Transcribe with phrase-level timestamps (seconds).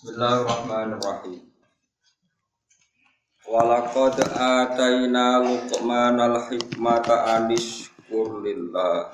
[0.00, 1.44] Bismillahirrahmanirrahim.
[3.44, 9.12] Walaqad ataina Luqmanal hikmata anishkur lillah.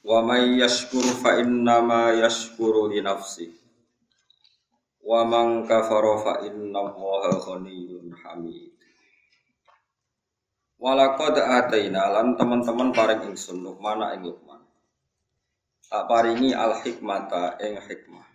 [0.00, 3.52] Wa may yashkur fa innama yashkuru li nafsi.
[5.04, 8.72] Wa man kafara fa innallaha ghaniyyun hamid.
[10.80, 14.64] Walaqad ataina lan teman-teman paring ingsun Luqman ing Luqman.
[15.92, 18.27] Tak paringi al hikmata ing hikmah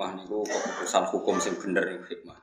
[0.00, 2.40] hikmah niku keputusan hukum sing bener ning hikmah.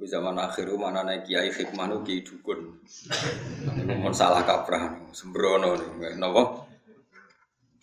[0.00, 2.80] Di zaman akhir mana naik kiai hikmah nu kiai dukun.
[3.76, 6.64] Niku mun salah kaprah sembrono niku napa?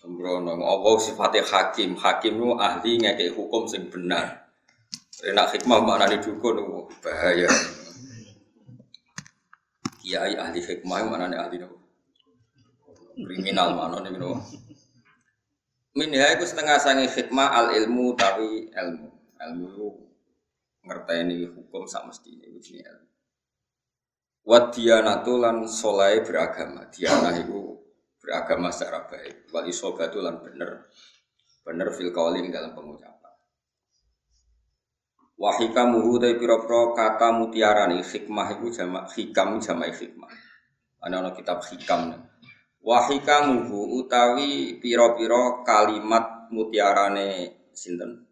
[0.01, 1.93] Sembrono apa sifatnya hakim?
[1.93, 4.49] Hakim nu ahli ngekek hukum sing benar.
[5.21, 7.53] Enak hikmah mana di dukun nu bahaya.
[10.01, 11.77] Kiai ahli hikmah mana ahli nopo?
[13.13, 14.64] Kriminal mana nopo?
[15.95, 19.09] Minha itu setengah sangi hikmah al ilmu tapi ilmu.
[19.39, 19.87] Ilmu itu
[20.83, 23.07] ngerteni hukum sak mesti ini ini ilmu.
[24.43, 26.91] Wat dianatu lan solai beragama.
[26.91, 27.79] Diana itu
[28.19, 29.47] beragama secara baik.
[29.55, 30.91] Wal isobatu lan bener.
[31.63, 33.33] Bener fil kauling dalam pengucapan.
[35.39, 40.31] Wahika muhu dari piro-piro kata mutiara nih hikmah itu jamak hikam jamak hikmah.
[41.07, 42.34] Ono kitab hikam nih
[42.85, 47.29] Wahikamuhu utawi piro-piro kalimat mutiarane
[47.73, 48.29] sinten?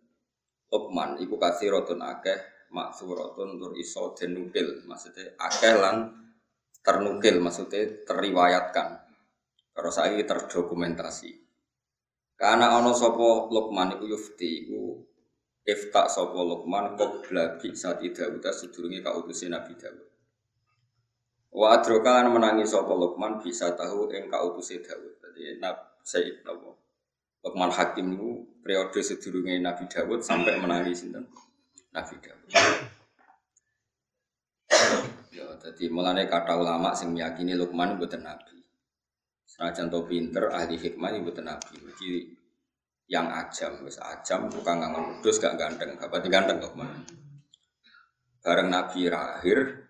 [0.69, 1.41] Luqman iku
[1.73, 6.05] rotun akeh maksuratun tur iso denukil maksudnya akeh lan
[6.85, 9.01] ternukil maksudnya terriwayatkan
[9.73, 11.31] terus lagi terdokumentasi.
[12.37, 15.01] Karena ono sopo Luqman iku yufti iku
[15.65, 20.12] ifta sopo Luqman qabla bi saat Dawud sedurunge kautusin Nabi Dawud
[21.53, 25.21] Wa adroka lan menangi sapa Luqman bisa tahu ing kautuse Daud.
[25.21, 26.73] Dadi Nab Sayyid napa?
[27.45, 31.29] Luqman Hakim niku periode sedurunge Nabi Dawud sampai menangi sinten?
[31.93, 32.49] Nabi Dawud.
[35.29, 38.63] Ya, jadi mulane kata ulama sing meyakini Luqman mboten nabi.
[39.43, 41.77] Senajan to pinter ahli hikmah mboten nabi.
[41.77, 42.33] Jadi
[43.11, 47.03] yang ajam, wis ajam tukang ngangon kudus gak ganteng, gak pati ganteng Luqman.
[48.39, 49.83] Bareng Nabi lahir,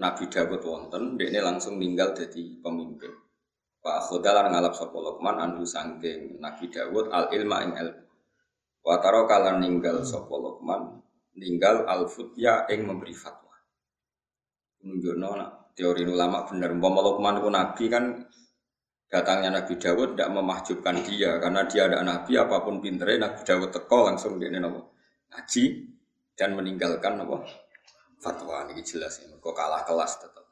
[0.00, 3.12] Nabi Dawud wonten, ini langsung meninggal jadi pemimpin.
[3.80, 8.04] Pak Khodalan ngalap sapa Luqman anhu sangking Nabi Dawud al ilma ing ilmu.
[8.80, 11.00] Wa kalan ninggal sapa Luqman
[11.36, 13.56] ninggal al futya ing memberi fatwa.
[14.80, 15.28] Menunjukno
[15.72, 18.04] teori ulama bener umpama Luqman itu nabi kan
[19.08, 23.70] datangnya Nabi Dawud tidak memahjubkan dia karena dia ada nabi apa pun pinternya Nabi Dawud
[23.72, 24.94] teko langsung dia nopo
[25.32, 25.64] ngaji
[26.36, 27.42] dan meninggalkan nopo
[28.20, 29.32] fatwa ini jelas ya.
[29.32, 30.46] Kok kalah kelas tetap.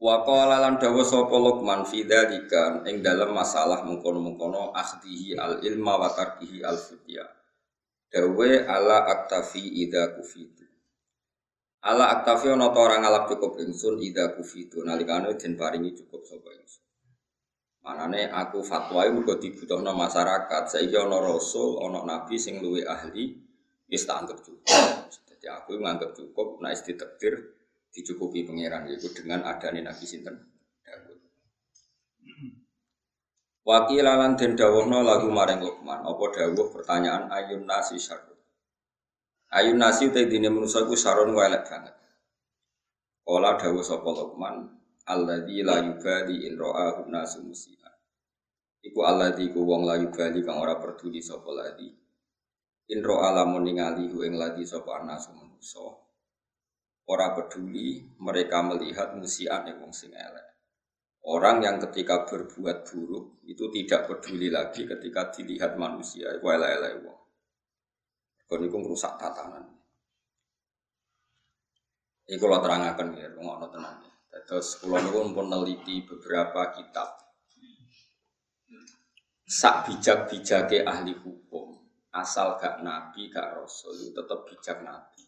[0.00, 6.00] Wa qala lan dawa sapa Luqman fi dzalika ing dalam masalah mengkono-mengkono akhdihi al ilma
[6.00, 7.24] wa tarkihi al fitya.
[8.08, 10.64] Dawe ala aktafi ida kufitu.
[11.84, 16.48] Ala aktafi ana ta ora ngalap cukup ingsun ida kufitu nalikane den paringi cukup sapa
[16.48, 16.84] ingsun.
[17.84, 20.64] Manane aku fatwa mergo dibutuhno masyarakat.
[20.68, 23.49] Saiki ana rasul, ana nabi sing luwih ahli
[23.90, 24.70] Wis tak anggap cukup.
[25.26, 27.58] Jadi aku menganggap cukup, nah ditektir
[27.90, 30.36] dicukupi pangeran yaitu dengan adanya Nabi Sinten.
[33.66, 38.38] Wakil lan den dawuhna lagu maring Luqman, apa dawuh pertanyaan ayun nasi syarrun.
[39.52, 41.94] Ayun nasi te dine manusa ku syarrun elek banget.
[43.20, 44.64] Kala dawuh sapa Luqman,
[45.06, 47.94] alladzi la yubali in ra'ahu nasu musian.
[48.80, 51.99] Iku alladzi ku wong la yubali kang ora peduli sapa ladzi
[52.90, 55.86] Inro alamun ningali hu ing lagi sapa anasu manusa.
[57.06, 60.58] Ora peduli mereka melihat musian yang wong sing elek.
[61.30, 67.20] Orang yang ketika berbuat buruk itu tidak peduli lagi ketika dilihat manusia iku elek-elek wong.
[68.50, 69.70] Kon iku ngrusak tatanan.
[72.26, 74.02] Iku lo terangaken ya, ngono tenan.
[74.30, 77.22] Terus kula niku pun neliti beberapa kitab.
[79.46, 81.79] Sak bijak-bijake ahli hukum
[82.10, 85.26] asal gak nabi gak rasul itu tetap bijak nabi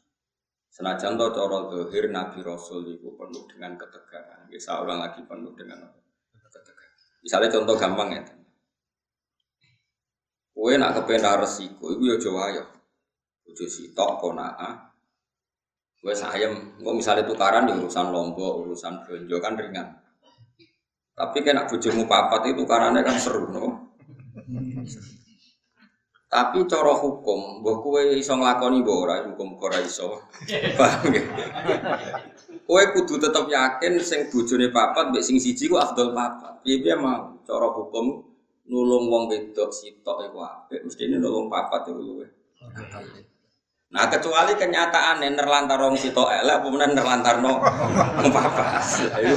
[0.73, 5.79] senajan to cara dohir nabi rasul itu penuh dengan ketegangan bisa orang lagi penuh dengan
[6.35, 6.91] ketegangan
[7.23, 8.23] misalnya contoh gampang ya
[10.53, 12.65] Kue nak kepengen resiko, itu ya jawa ya.
[13.49, 14.95] Ujo sitok konaa.
[15.99, 19.89] Kue sayem, kok misalnya tukaran di urusan lombok, urusan belanja kan ringan.
[21.19, 23.67] Tapi nak bujumu papat itu tukarannya kan seru, no?
[26.33, 30.17] Tapi cara hukum, mbok kowe iso nglakoni mbok ora hukum ora iso.
[30.81, 31.21] Paham ya?
[32.65, 36.65] Kowe kudu tetep yakin sing bojone papat mbek sing siji ku afdol papat.
[36.65, 38.25] Piye-piye mau cara hukum
[38.65, 42.27] nulung wong wedok sitok iku apik, mesti ini nulung papat iku luwe.
[43.93, 47.53] Nah kecuali kenyataan nerlantar wong sitok elek apa nerlantarno
[48.25, 48.81] wong papat.
[49.21, 49.37] Ayo.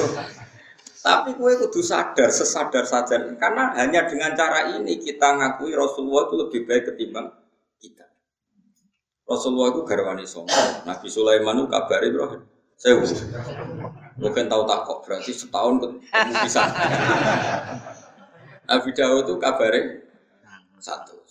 [1.06, 6.36] Tapi kue kudu sadar, sesadar sadar karena hanya dengan cara ini kita ngakui Rasulullah itu
[6.42, 7.30] lebih baik ketimbang
[7.78, 8.10] kita.
[9.30, 10.82] Rasulullah itu garwani sombong.
[10.82, 12.42] Nabi Sulaiman itu kabari bro.
[12.74, 12.98] Saya
[14.18, 16.64] mungkin tahu tak kok berarti setahun ketemu bisa.
[18.66, 19.82] Nabi Dawud itu kabari
[20.82, 21.22] satu.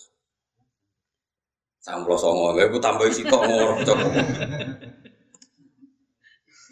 [1.85, 3.85] Samplo songo, gue tambah isi kok ngorok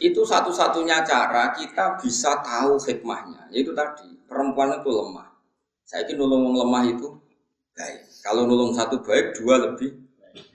[0.02, 3.46] itu satu-satunya cara kita bisa tahu hikmahnya.
[3.54, 5.31] Yaitu tadi, perempuan itu lemah.
[5.87, 7.08] Saya ingin nulung lemah itu
[7.78, 8.00] baik.
[8.26, 9.94] Kalau nulung satu baik, dua lebih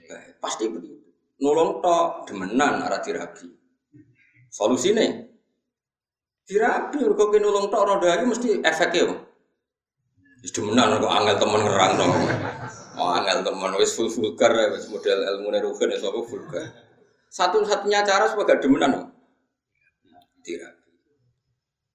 [0.04, 0.36] baik.
[0.44, 1.00] Pasti begitu.
[1.40, 3.48] Nulung tok demenan arah dirabi.
[4.52, 5.04] Solusinya
[6.44, 7.00] dirabi.
[7.00, 9.16] Kok nulung tok roda ini mesti efeknya.
[10.44, 12.12] Wis demenan kok angel temen ngerang dong.
[12.98, 16.66] Oh angel temen wis full vulgar wis model ilmu nerugen sapa vulgar.
[17.28, 19.07] Satu-satunya cara supaya gak demenan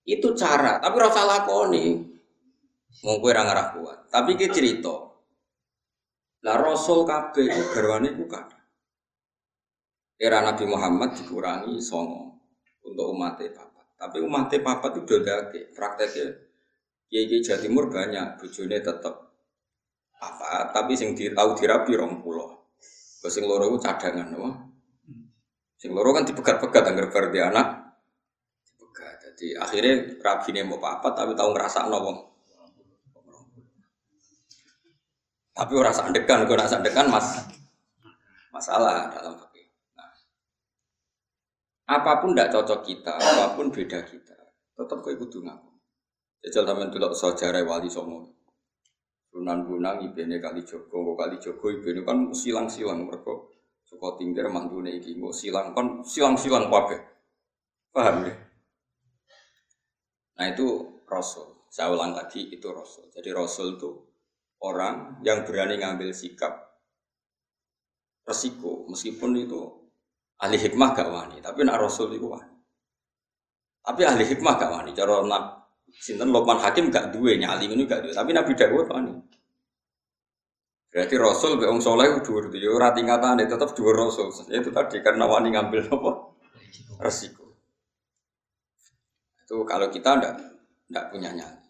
[0.03, 2.13] Itu cara, tapi rasa lakoni.
[3.03, 3.99] Mau kue ngarah kuat.
[4.11, 4.95] Tapi kita cerita.
[6.43, 8.27] Lah Rasul kabeh itu garwane iku
[10.19, 12.39] Era Nabi Muhammad dikurangi songo
[12.83, 13.85] untuk umat papat.
[13.99, 16.27] Tapi umat papat itu dodake prakteknya.
[17.07, 19.15] Kiai Jawa Timur banyak, tetep
[20.17, 22.71] apa, tapi sing di, tahu dirabi rong pulau.
[23.29, 24.55] Sing loro cadangan, wah.
[25.77, 27.67] Sing loro kan dipegat-pegat anggar bar anak.
[29.33, 32.17] Jadi akhirnya rabi ini mau apa tapi tahu ngerasa wong.
[35.53, 37.41] Tapi orang sandekan, gue rasa sandekan mas
[38.53, 39.69] masalah dalam fikih.
[39.97, 40.13] Nah,
[41.89, 44.37] apa pun tidak cocok kita, apa pun beda kita,
[44.77, 45.73] tetap kau ikut ngaku.
[46.45, 48.33] Jajal tamen dulu sejarah wali songo.
[49.33, 53.33] Sunan Bunang ibene kali Joko, kali Joko ibene kan silang-silang mereka
[53.81, 57.01] suka tinggal mantune iki, silang kan silang-silang kabeh.
[57.93, 58.33] Paham ya?
[60.37, 60.67] Nah itu
[61.05, 61.69] Rasul.
[61.69, 63.09] Saya ulang lagi itu Rasul.
[63.09, 63.89] Jadi Rasul itu
[64.61, 66.53] orang yang berani ngambil sikap
[68.25, 68.85] resiko.
[68.89, 69.61] Meskipun itu
[70.41, 72.53] ahli hikmah gak wani tapi nak Rasul itu wani.
[73.83, 74.91] Tapi ahli hikmah gak wani.
[74.93, 75.43] Cara nak
[75.93, 78.13] sinten Lokman Hakim gak duwe nyali ini gak duwe.
[78.13, 79.13] Tapi Nabi Dawud wani.
[80.93, 82.53] Berarti Rasul be wong saleh dhuwur.
[82.53, 84.29] Yo ora tingkatane tetep dhuwur Rasul.
[84.49, 86.11] Itu tadi karena wani ngambil apa?
[87.01, 87.42] Resiko
[89.53, 90.33] itu kalau kita ndak
[90.89, 91.61] ndak punya nyali.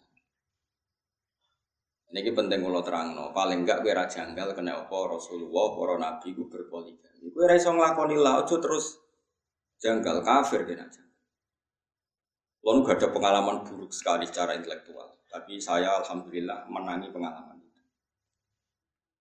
[2.16, 3.28] Ini penting kalau terang no.
[3.36, 7.28] Paling enggak gue janggal kena apa Rasulullah, para nabi gue berpoligami.
[7.28, 8.96] Gue rasa ngelakoni lah, ojo terus
[9.76, 11.12] janggal kafir kena janggal.
[12.64, 15.20] Lalu gak ada pengalaman buruk sekali secara intelektual.
[15.28, 17.82] Tapi saya alhamdulillah menangi pengalaman itu.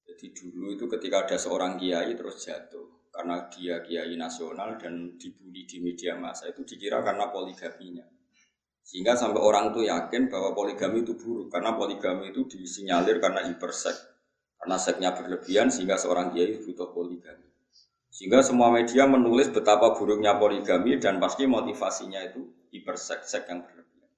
[0.08, 5.68] Jadi dulu itu ketika ada seorang kiai terus jatuh karena dia kiai nasional dan dibully
[5.68, 8.13] di media massa itu dikira karena poligaminya.
[8.84, 13.96] Sehingga sampai orang itu yakin bahwa poligami itu buruk karena poligami itu disinyalir karena hipersek.
[14.60, 17.48] Karena seknya berlebihan sehingga seorang kiai butuh poligami.
[18.14, 24.12] Sehingga semua media menulis betapa buruknya poligami dan pasti motivasinya itu hipersek sek yang berlebihan.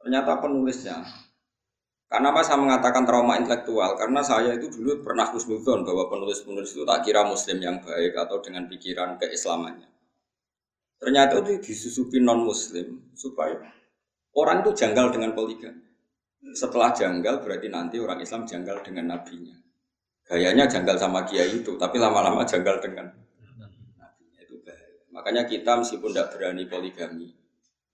[0.00, 1.04] Ternyata penulisnya
[2.10, 3.94] karena apa saya mengatakan trauma intelektual?
[3.94, 8.42] Karena saya itu dulu pernah husnudon bahwa penulis-penulis itu tak kira muslim yang baik atau
[8.42, 9.86] dengan pikiran keislamannya.
[11.00, 13.56] Ternyata itu disusupi non muslim supaya
[14.36, 15.80] orang itu janggal dengan poligami.
[16.52, 19.56] Setelah janggal berarti nanti orang Islam janggal dengan nabinya.
[20.28, 23.08] Gayanya janggal sama kiai itu, tapi lama-lama janggal dengan
[23.96, 25.00] nabinya itu bahaya.
[25.08, 27.32] Makanya kita meskipun tidak berani poligami,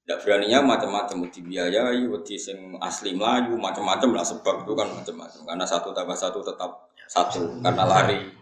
[0.03, 5.41] tidak beraninya macam-macam, dibiayai, wedi sing asli Melayu, macam-macam lah sebab itu kan macam-macam.
[5.47, 8.35] Karena satu tambah satu tetap satu, karena lari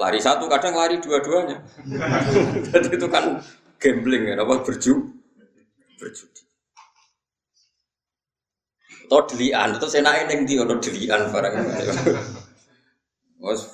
[0.00, 1.60] lari satu kadang lari dua-duanya.
[2.72, 3.36] Jadi itu kan
[3.80, 5.20] gambling ya, apa berju
[5.96, 6.42] berjudi.
[9.10, 11.54] Atau delian, atau saya yang di atau delian barang.
[13.42, 13.72] Was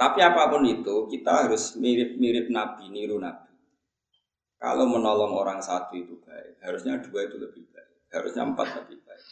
[0.00, 3.52] Tapi apa pun itu kita harus mirip-mirip Nabi, niru Nabi.
[4.60, 9.26] Kalau menolong orang satu itu baik, harusnya dua itu lebih baik, harusnya empat lebih baik.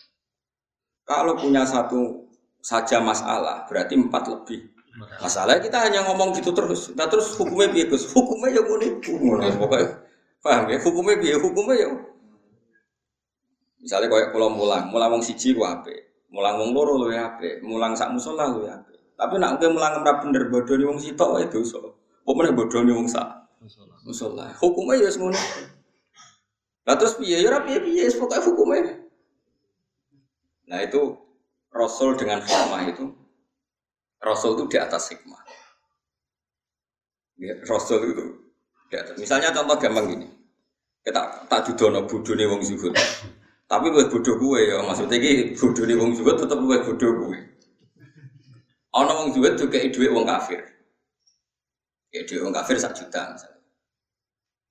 [1.04, 2.28] Kalau punya satu
[2.64, 6.90] saja masalah, berarti empat lebih Masalahnya kita hanya ngomong gitu terus.
[6.98, 8.10] Nah terus hukumnya biar Gus?
[8.10, 9.14] Hukumnya yang nipu.
[9.38, 9.86] Pokoknya
[10.42, 10.78] paham ya?
[10.82, 11.88] Hukumnya biar Hukumnya ya.
[13.78, 17.62] Misalnya kayak pulau mulang, mulang wong siji ku ape, mulang wong loro lu ya ape,
[17.62, 19.14] mulang sak musola lu ya ape.
[19.14, 21.78] Tapi nak kowe mulang ora bener bodoni wong sitok wae dosa.
[22.26, 23.26] Pokoknya bodoni wong sak
[24.02, 24.50] musola.
[24.58, 25.38] Hukumnya ya semuanya.
[26.86, 28.98] Lah terus piye ya piye piye pokoke hukumnya.
[30.68, 31.16] Nah itu
[31.70, 33.14] Rasul dengan hikmah itu
[34.18, 35.42] Rasul itu di atas hikmah.
[37.38, 38.24] Ya, Rasul itu
[38.90, 39.14] di atas.
[39.14, 40.28] Misalnya contoh gampang gini.
[41.02, 42.92] Kita tak judono nih wong zuhud.
[43.68, 47.38] Tapi gue bodoh gue ya, maksudnya ki nih wong zuhud tetap gue bodoh gue.
[48.96, 50.60] Ono wong zuhud tuh kayak duit wong kafir.
[52.10, 53.62] Ya duit wong kafir sak juta misalnya.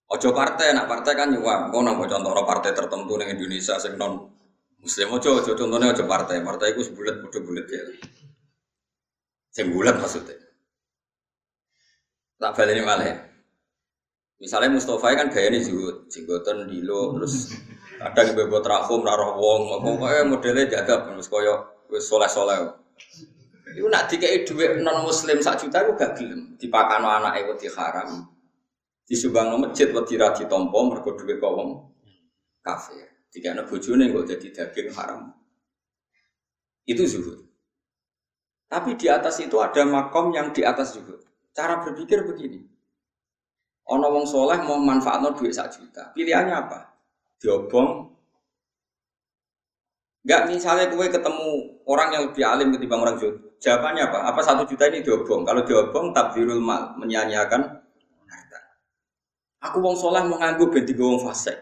[0.08, 1.68] Ojo partai, nak partai kan nyuwang.
[1.68, 4.24] Kau nambah contoh partai tertentu di Indonesia sing non
[4.78, 7.84] Muslim ojo ojo contohnya ojo partai, partai itu sebulat bodoh bulat ya.
[9.58, 10.38] Sing bulat maksudnya.
[12.38, 13.26] Tak ini malah.
[14.38, 17.58] Misalnya Mustafa kan gaya ini juga jenggotan dilo terus
[17.98, 22.70] kadang bebot rahum naruh wong pokoknya modelnya jaga terus koyo wis soleh soleh.
[23.74, 28.30] Iku nak dikai duit non muslim sak juta iku gak gelem dipakano anake wedi haram.
[29.10, 31.58] Disumbang masjid wedi ra ditampa mergo duit kok
[32.62, 33.10] kafir.
[33.34, 35.34] Jika anak kok jadi daging haram.
[36.86, 37.47] Itu zuhud.
[38.68, 41.24] Tapi di atas itu ada makom yang di atas zuhud.
[41.56, 42.60] Cara berpikir begini.
[43.88, 46.12] Ono wong soleh mau manfaat no duit sak juta.
[46.12, 46.92] Pilihannya apa?
[47.40, 48.12] Diobong.
[50.28, 53.40] Enggak misalnya kue ketemu orang yang lebih alim ketimbang orang zuhud.
[53.64, 54.20] Jawabannya apa?
[54.28, 55.48] Apa satu juta ini diobong?
[55.48, 57.64] Kalau diobong tabdirul mal, menyanyiakan
[58.28, 58.60] harta.
[59.72, 61.56] Aku wong soleh mau nganggu ben wong fasik.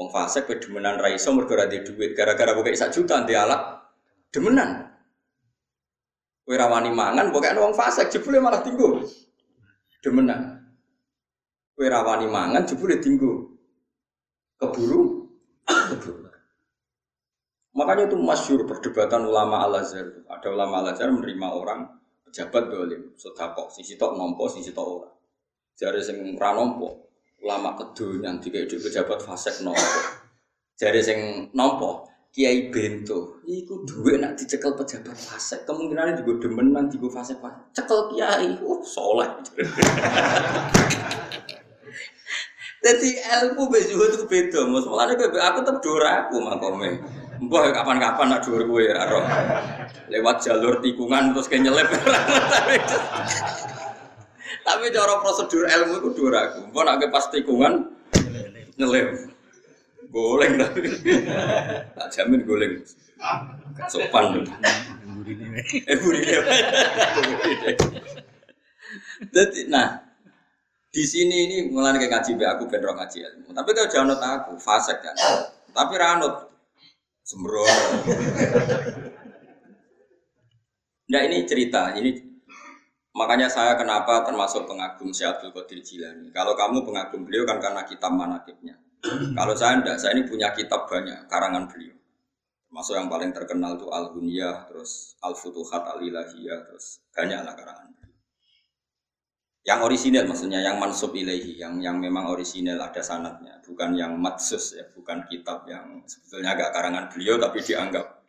[0.00, 3.84] Wong fasik ke demenan ra iso mergo ra duit gara-gara buka sak juta di alat
[4.32, 4.93] demenan.
[6.44, 9.00] Kowe ra wani mangan pokoke wong fasik jebule malah tinggu.
[10.04, 10.60] Demenan.
[11.72, 13.56] Kowe ra wani mangan jebule tinggu.
[14.60, 15.24] Keburu.
[17.74, 20.28] Makanya itu masyur perdebatan ulama Al-Azhar.
[20.30, 21.80] Ada ulama Al-Azhar menerima orang
[22.22, 25.10] pejabat dolim, sedekah, sisi tok nompo, sisi tok ora.
[25.74, 27.04] Jare sing ra nompo,
[27.44, 30.24] ulama kedonyan tiga itu pejabat fasek nopo
[30.80, 31.18] jadi sing
[31.52, 37.60] nopo kiai bento iku duwe nak dicekel pejabat fasek kemungkinan juga demenan juga fasek fasek
[37.76, 39.28] cekel kiai uh soleh
[42.84, 43.08] jadi
[43.40, 47.00] ilmu bejuh itu beda mus malah aku tetap dora aku makome
[47.34, 49.10] Mbah kapan-kapan nak dhuwur kowe ya
[50.06, 51.90] Lewat jalur tikungan terus kayak nyelip.
[54.64, 56.62] Tapi cara prosedur ilmu itu dua ragu.
[56.70, 57.90] Mau nak pas tikungan
[58.78, 59.34] nyelem.
[60.14, 60.80] Goleng tapi.
[61.98, 62.78] Tak jamin goleng.
[63.90, 64.24] Sopan.
[64.38, 65.98] Eh.
[69.34, 70.04] Jadi nah
[70.94, 73.48] di sini ini mulai kayak ngaji be aku bener ngaji ilmu.
[73.50, 75.16] Tapi kalau jangan aku fasek kan.
[75.74, 76.54] Tapi ranut
[77.26, 77.66] sembrono.
[81.04, 82.34] Nah ini cerita, ini
[83.14, 86.34] Makanya saya kenapa termasuk pengagum Syekh Abdul Qadir Jilani.
[86.34, 88.74] Kalau kamu pengagum beliau kan karena kitab manakibnya.
[89.38, 91.94] Kalau saya enggak, saya ini punya kitab banyak karangan beliau.
[92.74, 97.54] Termasuk yang paling terkenal itu Al Hunyah, terus Al Futuhat Al Ilahiyah, terus banyak lah
[97.54, 97.94] karangan.
[99.62, 104.74] Yang orisinil maksudnya yang mansub ilahi, yang yang memang orisinil ada sanatnya, bukan yang matsus
[104.74, 108.26] ya, bukan kitab yang sebetulnya agak karangan beliau tapi dianggap.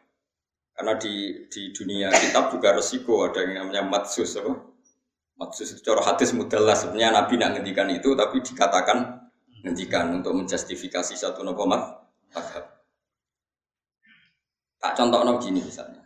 [0.78, 4.62] Karena di di dunia kitab juga resiko ada yang namanya matsus apa?
[5.42, 9.26] Maksud secara hadis mudahlah sebenarnya Nabi nak ngendikan itu tapi dikatakan
[9.66, 11.66] ngendikan untuk menjustifikasi satu nopo
[14.86, 15.98] Tak contoh nopo gini misalnya.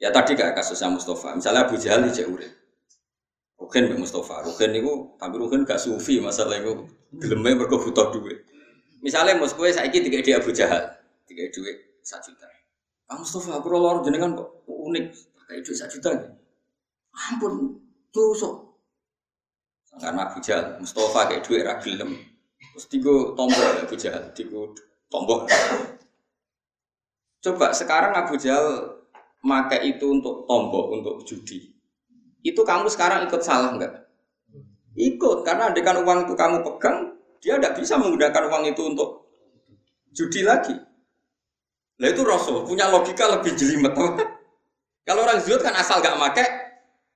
[0.00, 1.36] Ya tadi kayak kasusnya Mustafa.
[1.36, 2.48] Misalnya Abu Jahal di urip.
[3.60, 4.40] Rukin Mbak Mustafa.
[4.40, 8.40] Rukin itu tapi Rukin gak sufi masalah itu gelemnya mergo butuh duit.
[9.04, 10.80] Misalnya mus kowe saiki tiga dia Abu Jahal,
[11.28, 12.48] tiga duit satu juta.
[13.06, 15.04] Kamu Mustafa aku lor jenengan kok unik,
[15.46, 16.10] kayak duit satu juta.
[17.12, 17.76] Ampun,
[18.10, 18.80] tusuk.
[20.00, 22.16] Karena Abu Jahal, Mustafa kayak duit ragilem.
[22.72, 24.74] Terus tiga tombol Abu Jahal, tiga
[25.12, 25.44] tombol.
[27.46, 28.98] Coba sekarang Abu Jahal
[29.38, 31.78] pakai itu untuk tombol, untuk judi.
[32.42, 34.10] Itu kamu sekarang ikut salah enggak?
[34.98, 39.30] Ikut, karena dengan uang itu kamu pegang, dia tidak bisa menggunakan uang itu untuk
[40.10, 40.74] judi lagi.
[42.02, 43.94] Nah itu Rasul punya logika lebih jelimet.
[45.06, 46.46] Kalau orang zuhud kan asal gak make,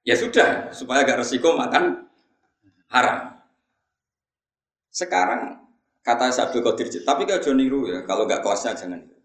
[0.01, 2.07] Ya sudah, supaya gak resiko makan
[2.89, 3.43] haram.
[4.95, 5.67] Sekarang
[6.07, 9.20] kata Sabtu Qadir, tapi kalau Joni ya, kalau nggak kelasnya jangan.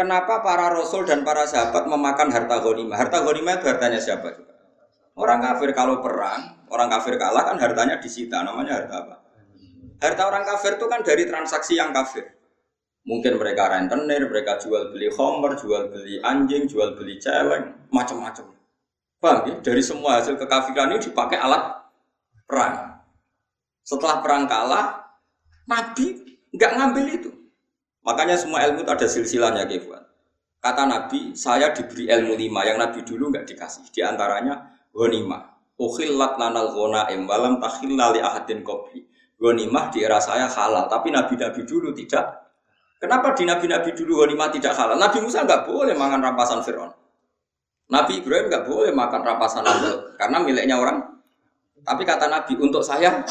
[0.00, 2.96] Kenapa para rasul dan para sahabat memakan harta ghanimah?
[2.96, 4.56] Harta ghanimah itu hartanya siapa juga?
[5.12, 9.14] Orang kafir kalau perang, orang kafir kalah kan hartanya disita, namanya harta apa?
[10.00, 12.32] Harta orang kafir itu kan dari transaksi yang kafir.
[13.04, 18.56] Mungkin mereka rentenir, mereka jual beli homer, jual beli anjing, jual beli celeng, macam-macam.
[19.20, 19.54] Paham ya?
[19.60, 21.76] Dari semua hasil kekafiran ini dipakai alat
[22.48, 23.04] perang.
[23.84, 25.12] Setelah perang kalah,
[25.68, 26.24] Nabi
[26.56, 27.39] nggak ngambil itu.
[28.04, 30.00] Makanya semua ilmu itu ada silsilahnya, Kefwan.
[30.60, 33.88] Kata Nabi, saya diberi ilmu lima yang Nabi dulu nggak dikasih.
[33.88, 35.56] Di antaranya ghanimah.
[35.80, 39.08] Ukhillat lanal ghanaim walam takhilla li ahadin qabli.
[39.40, 42.44] Ghanimah di era saya halal, tapi nabi-nabi dulu tidak.
[43.00, 45.00] Kenapa di nabi-nabi dulu ghanimah tidak halal?
[45.00, 46.92] Nabi Musa nggak boleh makan rampasan Firaun.
[47.90, 51.02] Nabi Ibrahim nggak boleh makan rampasan Namrud karena miliknya orang.
[51.80, 53.24] Tapi kata Nabi untuk saya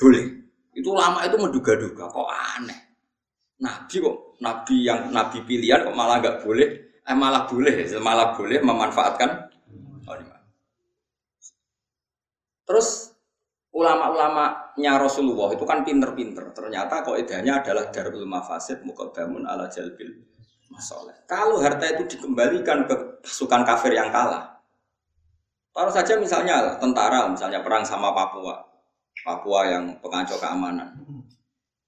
[0.00, 0.24] boleh.
[0.72, 2.81] Itu lama itu menduga-duga kok aneh.
[3.62, 6.68] Nabi kok nabi yang nabi pilihan kok malah nggak boleh,
[7.06, 9.52] eh malah boleh, malah boleh memanfaatkan
[12.62, 13.12] Terus
[13.74, 16.56] ulama-ulamanya Rasulullah itu kan pinter-pinter.
[16.56, 20.08] Ternyata kok idenya adalah darul mafasid mukadamun ala jalbil
[20.72, 21.12] masalah.
[21.28, 24.56] Kalau harta itu dikembalikan ke pasukan kafir yang kalah,
[25.76, 28.56] taruh saja misalnya tentara, misalnya perang sama Papua,
[29.20, 30.96] Papua yang pengacau keamanan,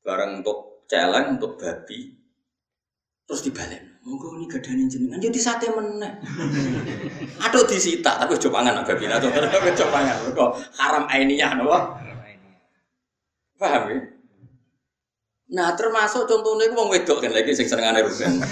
[0.04, 2.14] bareng untuk celeng, untuk babi,
[3.24, 3.94] terus dibalik.
[4.04, 6.20] Monggo ini gadane jenengan jadi sate meneh.
[7.48, 10.16] Aduh disita tapi coba pangan agak bina tuh coba pangan.
[10.36, 12.04] Kok haram aininya napa?
[13.56, 13.98] Paham ya?
[15.54, 18.40] Nah, termasuk contohnya itu wong wedok kan lagi sing senengane rugen.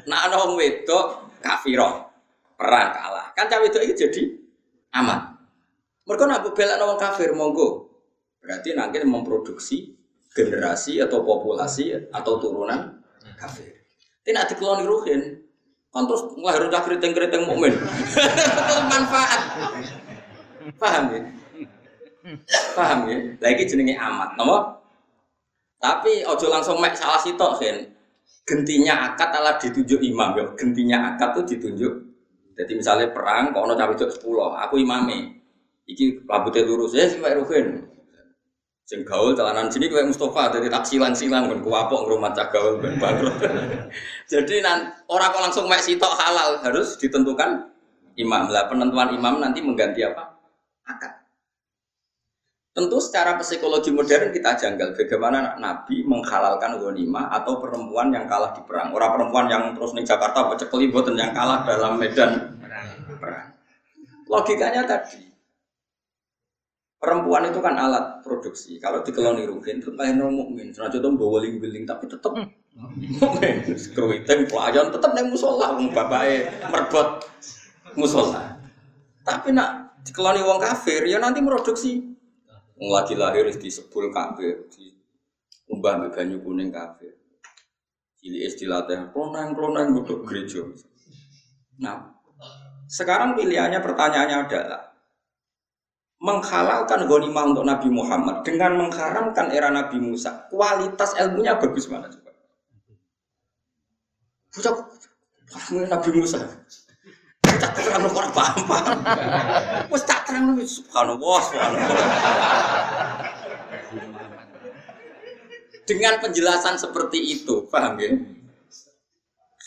[0.00, 2.10] Nah, ana wong wedok kafiro
[2.58, 3.30] perang kalah.
[3.36, 4.22] Kan cawe wedok iki jadi
[4.98, 5.38] aman.
[6.08, 7.86] Mereka nak bela wong kafir monggo.
[8.42, 9.99] Berarti nanti memproduksi
[10.30, 13.02] generasi atau populasi atau turunan
[13.34, 13.82] kafir.
[14.22, 15.22] Tidak dikeloni ruhin.
[15.90, 17.74] Kan terus ngelahir cah keriting-keriting mukmin.
[18.92, 19.40] manfaat.
[20.78, 21.20] Paham ya?
[22.78, 23.18] Paham ya?
[23.42, 24.78] Lagi jenenge amat, nama?
[25.80, 27.76] Tapi ojo langsung mek salah sitok kan.
[28.46, 30.44] Gentinya akad adalah ditunjuk imam ya.
[30.54, 31.94] Gentinya akad tuh ditunjuk.
[32.54, 35.40] Jadi misalnya perang, kok ono cawe sepuluh, aku imame.
[35.88, 37.82] Iki rambutnya lurus ya sih ruhin.
[38.90, 42.82] Sing gaul celanan sini kayak Mustafa jadi tak silang silang kan kuapok ngrumat cah gaul
[42.82, 43.38] ben bangkrut.
[44.34, 47.70] jadi nan orang kok langsung mek sitok halal harus ditentukan
[48.18, 48.50] imam.
[48.50, 50.34] Lah penentuan imam nanti mengganti apa?
[50.90, 51.22] Akad.
[52.74, 58.62] Tentu secara psikologi modern kita janggal bagaimana Nabi menghalalkan ghanimah atau perempuan yang kalah di
[58.66, 58.90] perang.
[58.90, 62.58] Orang perempuan yang terus nih Jakarta pecekeli boten yang kalah dalam medan
[63.22, 63.54] perang.
[64.26, 65.29] Logikanya tadi
[67.00, 68.76] Perempuan itu kan alat produksi.
[68.76, 70.68] Kalau dikeloni rugen, tetap lahir mukmin.
[70.68, 73.56] Senajan itu bawa ling tapi tetap mukmin.
[73.96, 77.24] Keruiting pelayan tetap neng musola, bapaknya merbot
[77.96, 78.60] musola.
[79.24, 82.04] Tapi nak dikeloni wong kafir, ya nanti produksi.
[82.76, 84.92] Lagi lahir di sepul kafir, di
[85.72, 87.16] umbah banyu kuning kafir.
[88.20, 90.60] Cili istilahnya klonang klonang butuh gereja.
[91.80, 92.12] Nah,
[92.84, 94.89] sekarang pilihannya pertanyaannya adalah
[96.20, 100.46] menghalalkan ghanimah untuk Nabi Muhammad dengan mengharamkan era Nabi Musa.
[100.52, 102.30] Kualitas ilmunya bagus mana coba?
[104.52, 104.74] Bocah
[105.88, 106.38] Nabi Musa.
[107.40, 108.98] Tak terang orang paham paham.
[109.88, 111.98] Wes tak terang subhanallah subhanallah.
[115.88, 118.14] Dengan penjelasan seperti itu, paham ya?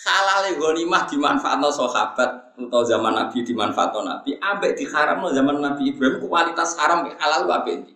[0.03, 6.77] halal ghanimah dimanfaatkan sahabat atau zaman Nabi dimanfaatkan Nabi ambek diharam zaman Nabi Ibrahim kualitas
[6.77, 7.93] haram halal apa ini?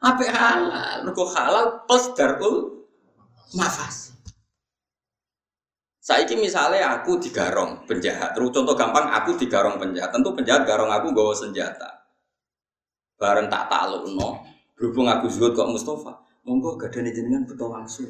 [0.00, 1.04] Apa halal?
[1.04, 2.88] Mergo halal plus darul
[3.52, 4.16] mafas.
[6.00, 11.12] Saiki misalnya aku digarong penjahat, terus contoh gampang aku digarong penjahat, tentu penjahat garong aku
[11.12, 12.08] bawa senjata.
[13.20, 14.40] Bareng tak takluk no,
[14.74, 18.08] berhubung aku zuhud kok Mustafa, monggo ada jenengan betul langsung.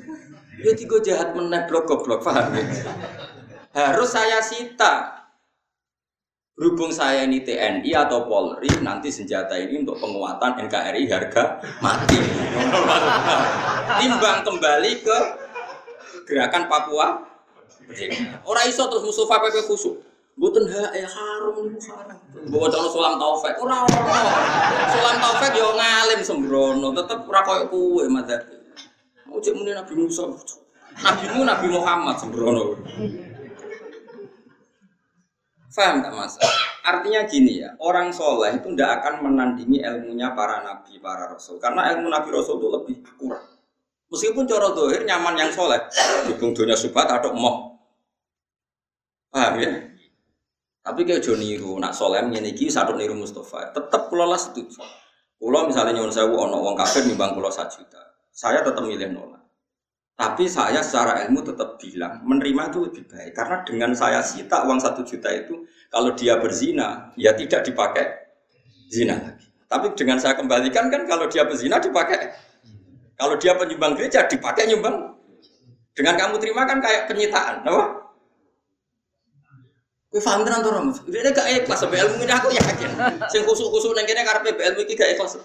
[0.63, 2.63] Ya tiga jahat meneh blok goblok paham ya?
[3.71, 5.23] Harus saya sita.
[6.59, 12.21] Berhubung saya ini TNI atau Polri, nanti senjata ini untuk penguatan NKRI harga mati.
[13.97, 15.19] Timbang kembali ke
[16.29, 17.25] gerakan Papua.
[18.45, 19.95] Orang iso terus Mustafa PP khusuk.
[20.37, 22.19] Bukan hak ya haram niku haram.
[22.53, 23.55] Bawa cara sulam taufik.
[23.61, 24.21] Ora ora.
[24.89, 28.41] Sulam taufik yo ngalim sembrono, tetep ora koyo madzhab.
[29.29, 30.29] Mau cek muni Nabi Musa.
[31.01, 32.77] Nabi Nabi Muhammad sembrono.
[35.71, 36.35] Faham tak mas?
[36.83, 41.63] Artinya gini ya, orang soleh itu tidak akan menandingi ilmunya para nabi, para rasul.
[41.63, 43.43] Karena ilmu nabi rasul itu lebih akurat.
[44.11, 45.79] Meskipun cara dohir nyaman yang soleh,
[46.27, 47.79] dukung dunia subhat atau moh.
[49.31, 49.71] Paham ya?
[50.83, 53.71] Tapi kayak jo niru, nak solem ini iki satu niru Mustafa.
[53.71, 54.83] Tetap lah setuju.
[55.39, 58.03] Pulau misalnya nyuwun sewu ono wong kafir nimbang pulau satu juta.
[58.35, 59.40] Saya tetap milih nolak.
[60.21, 64.77] Tapi saya secara ilmu tetap bilang menerima itu lebih baik karena dengan saya sita uang
[64.77, 68.05] satu juta itu kalau dia berzina ya tidak dipakai
[68.93, 69.49] zina lagi.
[69.65, 72.37] Tapi dengan saya kembalikan kan kalau dia berzina dipakai.
[73.17, 75.17] Kalau dia penyumbang gereja dipakai nyumbang
[75.91, 77.85] Dengan kamu terima kan kayak penyitaan, apa?
[80.09, 80.99] Kowe paham tenan to, Mas?
[81.07, 82.91] Dia gak ikhlas sampai ilmu ini aku yakin.
[83.29, 85.37] Sing kusuk-kusuk nang kene karepe ilmu gak ikhlas.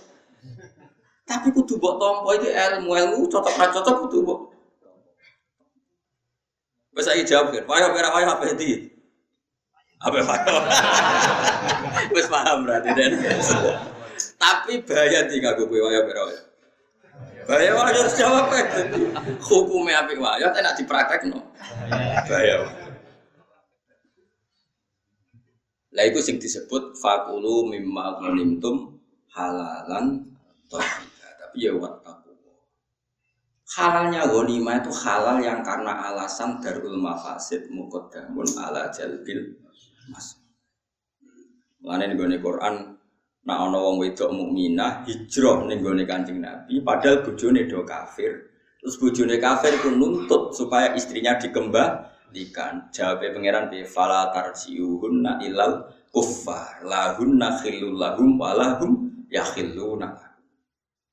[1.25, 4.54] Tapi kudu mbok tampa iki ilmu, ilmu cocok ra cocok kudu mbok.
[6.95, 8.87] Wes saiki jawab kan, wayo ora wayo apa iki?
[9.99, 10.55] Apa wayo?
[12.15, 13.19] Wes paham berarti Den.
[14.39, 16.41] Tapi bahaya di kanggo kowe wayo ora wayo.
[17.43, 18.95] Bahaya wayo harus jawab kan.
[19.43, 21.43] Hukumnya apik wayo tak nak dipraktekno.
[22.31, 22.63] Bahaya.
[25.95, 28.99] Lah iku sing disebut fakulu mimma ghanimtum
[29.35, 30.31] halalan.
[30.71, 32.04] Tapi ya wattaqu.
[33.65, 39.57] Halalnya ghanimah itu halal yang karena alasan darul mafasid muqaddamun ala jalbil
[40.13, 40.37] mas.
[41.81, 42.93] Mulane ning Quran
[43.45, 48.53] nak ana wong wedok mukminah hijrah ning gone Kanjeng Nabi padahal bojone do kafir.
[48.81, 55.87] Terus bojone kafir pun nuntut supaya istrinya dikembang ikan jawabnya pangeran bi fala tarjiuhunna ilal
[56.11, 60.34] kuffar lahunna khillul lahum walahum yakhilluna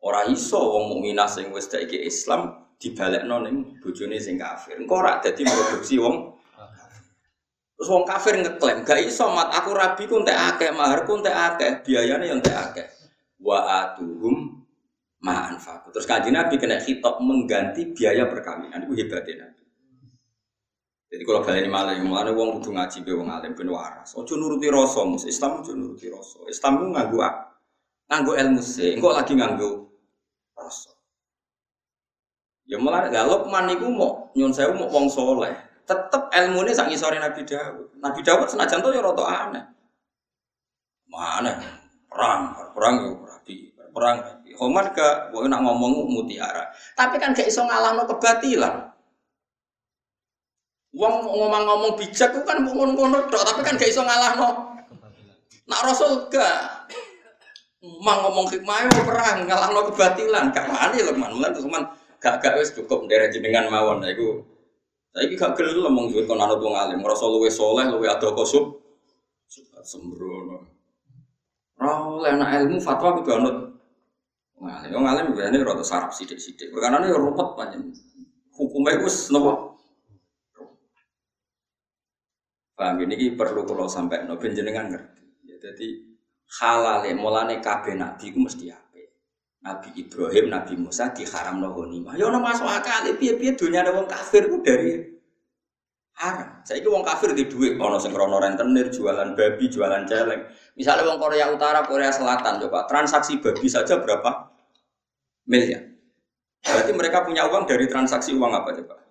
[0.03, 4.83] ora iso wong mukminah sing wis saiki Islam dibalekno ning bojone sing kafir.
[4.83, 6.35] Engko ora dadi produksi wong
[7.79, 9.55] terus wong kafir ngeklaim gak iso mat.
[9.63, 12.87] Aku rabi ku entek akeh mahar ku entek akeh biayane yo entek akeh.
[13.39, 14.63] Wa atuhum
[15.23, 15.95] ma anfaqu.
[15.95, 18.87] Terus kanjeng Nabi kena khitab mengganti biaya perkawinan.
[18.87, 19.63] Itu hebatnya Nabi.
[21.13, 24.17] Jadi kalau kalian malah yang malah uang kudu ngaji be uang alim ben waras.
[24.17, 25.29] Ojo nuruti rasa mus.
[25.29, 26.41] Islam ojo nuruti rasa.
[26.49, 27.19] Islam itu nganggu
[28.09, 28.97] nganggu ilmu sih.
[28.97, 29.71] Enggak lagi nganggu
[30.63, 30.93] rasa.
[32.71, 35.53] Ya malah gak Lukman niku mau nyun saya mau uang soleh.
[35.83, 37.99] Tetep ini sangi sore Nabi Dawud.
[37.99, 39.61] Nabi Dawud senajan tuh ya roto aneh.
[41.11, 41.53] Mana
[42.07, 44.17] perang perang ya rapi perang.
[44.53, 46.71] Homan ke, nak ngomong mutiara.
[46.95, 48.93] Tapi kan gak iso ngalahno kebatilan.
[50.93, 54.77] Wong ngomong-ngomong bijak kan ngono-ngono tapi kan gak iso ngalahno.
[55.67, 56.89] Nak Rasul gak.
[57.83, 61.35] Mang ngomong hikmah yo perang ngalahno kebatilan, gak wani lho man.
[61.35, 61.83] Mulane cuman
[62.23, 64.39] gak gak wis cukup ndere jenengan mawon nah, iku.
[65.11, 68.79] Saiki gak gelem ngomong duwe kon anut wong alim, Rasul luwe saleh, luwe ado kosub.
[69.83, 70.63] Sembrono.
[71.83, 73.57] Ora oleh ilmu fatwa kudu anut
[74.63, 74.91] wong alim.
[74.95, 76.71] Wong alim biasane sarap sithik-sithik.
[76.71, 77.91] Perkara yo rumpet panjen.
[78.55, 79.75] Hukumnya wis napa?
[82.79, 85.23] Paham ini perlu kalau sampai no jenengan ngerti.
[85.51, 86.12] Ya, jadi
[86.61, 88.83] halal mulane kabeh nabi ku mesti apa?
[89.63, 92.19] Nabi Ibrahim, Nabi Musa diharam no ghanimah.
[92.19, 94.99] Ya ono masuk akal piye-piye dunia ada wong kafir ku dari
[96.19, 96.59] haram.
[96.67, 100.43] Itu wong kafir di duit, ono sing krono rentenir, jualan babi, jualan celeng.
[100.75, 104.51] Misalnya wong Korea Utara, Korea Selatan, coba transaksi babi saja berapa
[105.47, 105.95] miliar?
[106.63, 109.02] Berarti mereka punya uang dari transaksi uang apa coba?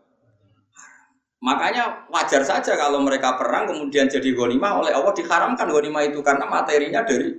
[1.41, 6.45] Makanya wajar saja kalau mereka perang kemudian jadi ghanimah oleh Allah diharamkan ghanimah itu karena
[6.45, 7.33] materinya dari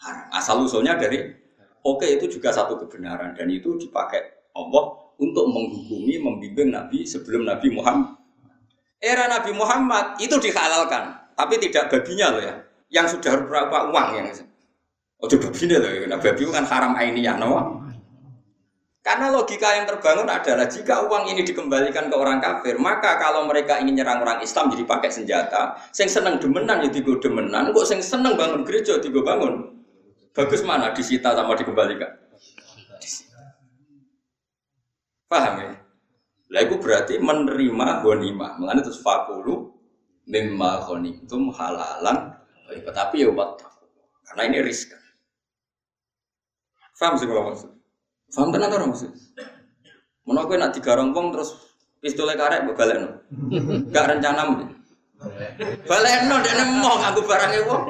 [0.00, 0.26] haram.
[0.32, 1.28] Asal usulnya dari
[1.84, 7.44] oke okay, itu juga satu kebenaran dan itu dipakai Allah untuk menghukumi membimbing Nabi sebelum
[7.44, 8.16] Nabi Muhammad.
[9.00, 12.54] Era Nabi Muhammad itu dihalalkan, tapi tidak babinya loh ya.
[12.88, 14.28] Yang sudah berapa uang yang
[15.20, 16.08] Oh, coba babinya loh, ya.
[16.08, 17.84] nah, babi kan haram ainiyah, no?
[19.00, 23.80] Karena logika yang terbangun adalah jika uang ini dikembalikan ke orang kafir, maka kalau mereka
[23.80, 28.04] ingin nyerang orang Islam jadi pakai senjata, sing seneng demenan ya digo demenan, kok sing
[28.04, 29.72] seneng bangun gereja digo bangun.
[30.36, 32.12] Bagus mana disita sama dikembalikan?
[35.32, 35.70] Paham ya?
[36.50, 38.58] Lah itu berarti menerima ghanimah.
[38.60, 39.70] Mulane terus fakulu
[40.26, 42.34] mimma ghanimtum halalan
[42.70, 43.30] tapi ya
[44.30, 44.98] karena ini riskan.
[46.94, 47.79] Paham sih kalau maksud?
[48.30, 49.10] Paham tenan ora maksud?
[50.22, 51.50] Menawa kowe nak digarong wong terus
[51.98, 53.08] pistole karek mbok balekno.
[53.90, 54.42] Gak rencana
[55.84, 57.82] Balekno dekne mau nganggo barange wong.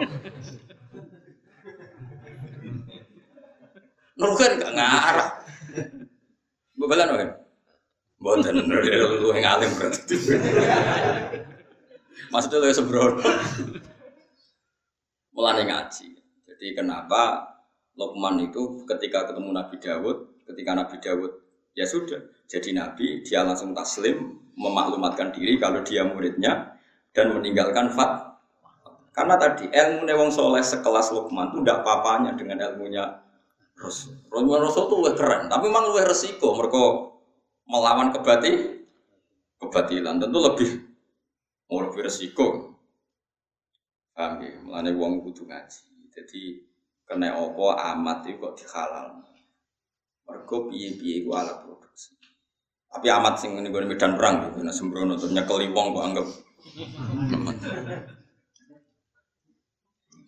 [4.16, 5.31] Nurukan gak ngarah.
[6.81, 7.31] Mbok balekno kan?
[8.20, 10.16] Mboten lu yang alim berarti.
[12.33, 13.24] Maksudnya lu sembrono.
[15.37, 16.09] Mulane ngaji.
[16.48, 17.50] Jadi kenapa
[17.98, 21.32] Lokman itu ketika ketemu Nabi Dawud ketika Nabi Dawud
[21.74, 22.18] ya sudah
[22.50, 26.74] jadi nabi dia langsung taslim memaklumatkan diri kalau dia muridnya
[27.14, 28.30] dan meninggalkan fat
[29.14, 33.04] karena tadi ilmu wong soleh sekelas Luqman itu tidak papanya dengan ilmunya
[33.80, 34.12] Rasul.
[34.28, 37.16] Rasul itu lebih keren, tapi memang lebih resiko mereka
[37.64, 38.84] melawan kebati
[39.56, 40.70] kebatilan tentu lebih
[41.72, 42.76] mau lebih resiko.
[44.12, 44.52] Paham ya?
[44.60, 46.12] Mulane wong kudu ngaji.
[46.12, 46.42] Jadi
[47.08, 49.24] kena opo amat itu kok dihalal.
[50.31, 52.14] Mergo piye-piye iku alat produksi.
[52.87, 56.27] Tapi amat sing gue medan perang gitu, nah sembrono untuk nyekeli wong kok anggap.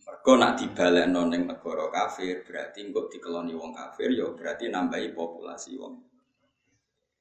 [0.03, 5.79] Mergo nak dibalik noneng negara kafir berarti kok dikeloni wong kafir ya berarti nambahi populasi
[5.79, 5.95] wong.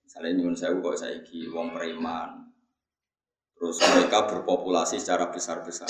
[0.05, 2.49] Misalnya nyuwun saya kok saiki wong preman.
[3.57, 5.85] Terus mereka berpopulasi secara besar-besar.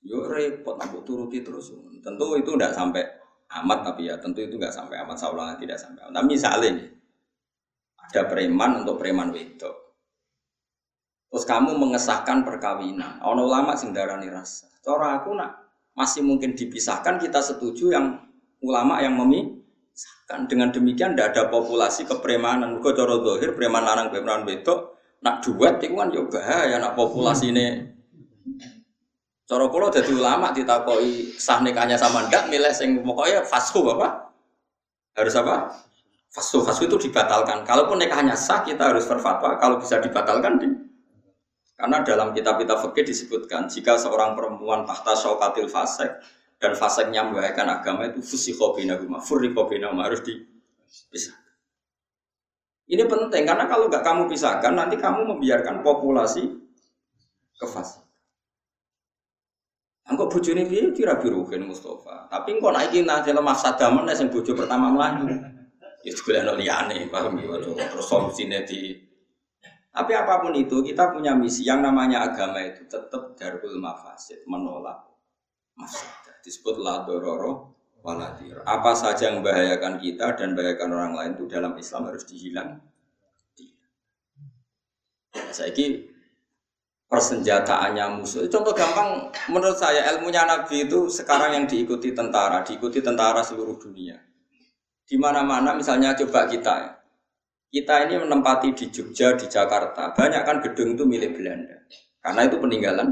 [0.00, 1.72] Yo repot aku turuti terus.
[2.00, 3.04] Tentu itu tidak sampai
[3.46, 6.12] amat tapi ya tentu itu nggak sampai amat saulangan tidak sampai amat.
[6.18, 6.70] Tapi misalnya
[8.06, 9.74] ada preman untuk preman wedok.
[11.30, 13.20] Terus kamu mengesahkan perkawinan.
[13.22, 14.70] Ono ulama sing darani rasa.
[14.80, 18.24] Cara aku nak masih mungkin dipisahkan kita setuju yang
[18.62, 20.46] ulama yang memisahkan.
[20.46, 22.78] Dengan demikian tidak ada populasi kepremanan.
[22.78, 27.50] Kau cara dohir preman lanang preman wedok nak duet itu kan juga ya nak populasi
[27.50, 27.66] ini.
[29.46, 34.34] Cara kula dadi ulama ditakoi sah nikahnya sama ndak milih sing pokoknya fasku apa?
[35.14, 35.70] Harus apa?
[36.34, 37.62] Fasu fasu itu dibatalkan.
[37.62, 39.54] Kalaupun nikahnya sah kita harus berfatwa.
[39.62, 40.68] Kalau bisa dibatalkan di
[41.76, 46.08] karena dalam kitab kitab fikih disebutkan jika seorang perempuan tahta syaukatil fasek
[46.56, 51.36] dan faseknya membahayakan agama itu fusi binahuma, furri binahuma harus dipisah.
[52.88, 56.48] Ini penting karena kalau nggak kamu pisahkan nanti kamu membiarkan populasi
[57.60, 57.66] ke
[60.06, 60.12] fase.
[60.14, 62.30] Engkau bujuni piye kira biruhin Mustafa.
[62.30, 65.34] Tapi engkau naikin nanti lemah sadaman yang bojo pertama melayu.
[66.06, 67.58] Itu kuliah no liane, paham ya?
[67.58, 68.06] Terus
[68.70, 69.06] di
[69.96, 75.08] tapi apa pun itu kita punya misi yang namanya agama itu tetap darul mafasid menolak
[75.72, 78.60] mafsadah disebut la dororo waladir.
[78.68, 82.76] Apa saja yang membahayakan kita dan membahayakan orang lain itu dalam Islam harus dihilang.
[85.48, 86.15] Saya ini
[87.06, 88.46] persenjataannya musuh.
[88.50, 94.18] Contoh gampang menurut saya ilmunya Nabi itu sekarang yang diikuti tentara, diikuti tentara seluruh dunia.
[95.06, 96.92] Di mana-mana misalnya coba kita ya.
[97.66, 100.14] Kita ini menempati di Jogja, di Jakarta.
[100.14, 101.82] Banyak kan gedung itu milik Belanda.
[102.22, 103.08] Karena itu peninggalan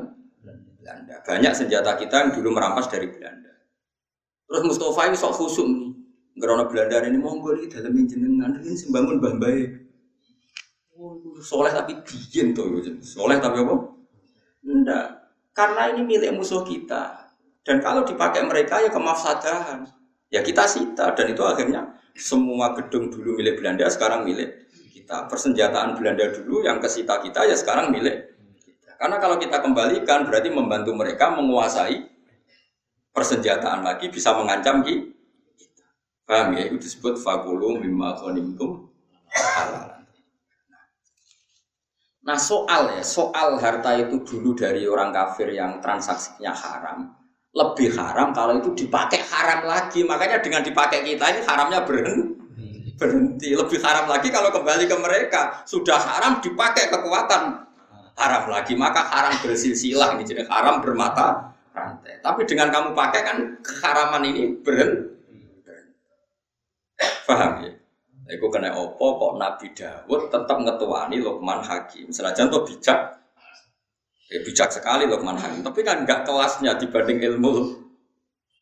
[0.79, 1.15] Belanda.
[1.27, 3.51] Banyak senjata kita yang dulu merampas dari Belanda.
[4.49, 5.91] Terus Mustafa ini sok khusum nih.
[6.39, 9.84] Karena Belanda ini monggo ini dalam jenengan ini sembangun mbah baik.
[11.45, 13.77] Soleh tapi bikin tuh, soleh tapi apa?
[14.65, 15.07] Enggak,
[15.53, 17.31] karena ini milik musuh kita.
[17.65, 19.89] Dan kalau dipakai mereka ya kemafsadahan.
[20.33, 25.31] Ya kita sita dan itu akhirnya semua gedung dulu milik Belanda sekarang milik kita.
[25.31, 28.99] Persenjataan Belanda dulu yang kesita kita ya sekarang milik kita.
[28.99, 32.09] Karena kalau kita kembalikan berarti membantu mereka menguasai
[33.15, 35.15] persenjataan lagi bisa mengancam kita.
[36.27, 36.67] Paham ya?
[36.67, 38.91] Itu disebut fakulu mimma ghanimtum
[42.25, 48.35] Nah soal ya, soal harta itu dulu dari orang kafir yang transaksinya haram lebih haram
[48.35, 50.03] kalau itu dipakai haram lagi.
[50.03, 52.35] Makanya dengan dipakai kita ini haramnya berhenti.
[52.99, 53.49] Berhenti.
[53.55, 55.63] Lebih haram lagi kalau kembali ke mereka.
[55.63, 57.43] Sudah haram dipakai kekuatan
[58.19, 58.75] haram lagi.
[58.75, 60.19] Maka haram bersilsilah.
[60.19, 62.19] Jadi haram bermata rantai.
[62.19, 65.15] Tapi dengan kamu pakai kan keharaman ini berhenti.
[67.25, 67.73] Paham ya?
[68.25, 72.09] Iku kena opo kok Nabi Dawud tetap ngetuani Luqman Hakim.
[72.09, 73.25] Senajan tuh bijak
[74.33, 77.77] Ya, bijak sekali Luqman Hakim, tapi kan enggak kelasnya dibanding ilmu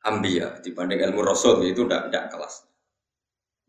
[0.03, 2.67] ambia, dibanding ilmu rasul itu enggak enggak kelas.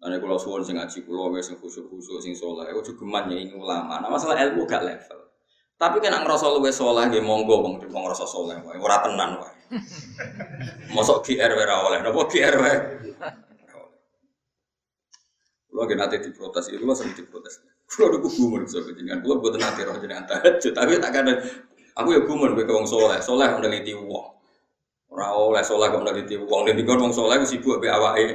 [0.04, 4.04] Ane kalau suwon sing ngaji kulo sing khusyuk-khusyuk sing saleh, ojo geman ya ini ulama.
[4.04, 5.32] Nah masalah ilmu gak level.
[5.80, 9.40] Tapi kan nang ngrasa luwih saleh nggih monggo wong wong ngrasa saleh wae, ora tenan
[9.40, 9.54] wae.
[10.98, 12.78] Mosok GR ora oleh, napa GR wae?
[15.74, 17.66] Kulo nggih nate diprotes, itu sering diprotes.
[17.90, 21.42] Kulo udah gumun so jenengan, kulo buat nate roh jenengan tahajud, tapi tak kadang
[21.94, 24.34] Aku ya gumun kowe wong soleh, soleh meneliti wong.
[25.14, 28.26] Ora oleh soleh kok meneliti wong, nek dikon wong soleh sibuk mbek awake.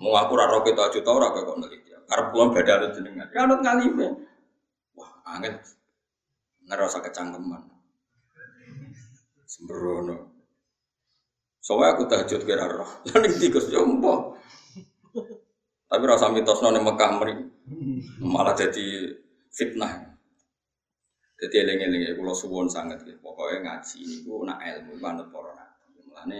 [0.00, 1.92] Mau aku ora roh kita juta ora kok meneliti.
[2.08, 3.28] Karep kula badhe jenengan.
[3.28, 4.08] Ya anut ngalime.
[4.96, 5.60] Wah, angel.
[6.64, 7.68] Ngerasa kecangkeman.
[9.44, 10.32] Sembrono.
[11.60, 12.88] Soalnya aku tahajud kira roh.
[13.12, 14.40] Lan tikus jompo.
[15.88, 17.34] Tapi rasa mitosno ning Mekah meri
[18.20, 19.08] malah jadi
[19.48, 20.04] fitnah.
[21.38, 23.16] Jadi eling-eling ya kalau suwon sangat gitu.
[23.24, 26.04] Pokoknya ngaji itu nak ilmu manut para nabi.
[26.04, 26.38] Mulane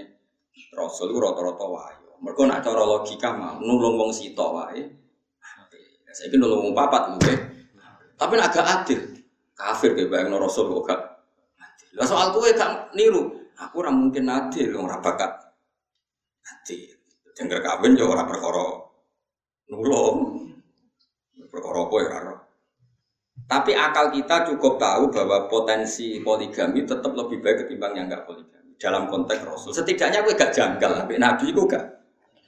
[0.75, 2.11] Rasul itu rata-rata wahyu.
[2.19, 4.85] Mereka nak cara logika mah nulung wong sito wae.
[6.13, 7.39] Saya ini nulung wong papat mungkin.
[8.19, 9.01] Tapi nak agak adil.
[9.55, 11.01] Kafir kayak bayang Rasul kok gak
[11.63, 11.89] adil.
[11.95, 13.39] Lah soal tuh gak niru.
[13.55, 15.31] Aku ora mungkin adil ora bakat
[16.43, 16.91] adil.
[17.39, 18.88] Jengger kawin ya ora perkara
[19.69, 20.49] nulung.
[21.49, 22.19] Perkara apa ya.
[23.49, 28.77] Tapi akal kita cukup tahu bahwa potensi poligami tetap lebih baik ketimbang yang enggak poligami
[28.77, 29.73] dalam konteks Rasul.
[29.73, 31.97] Setidaknya gue gak janggal, tapi Nabi itu gak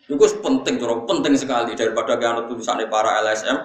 [0.04, 3.56] Itu penting, tuh penting sekali daripada tuh tulisannya para LSM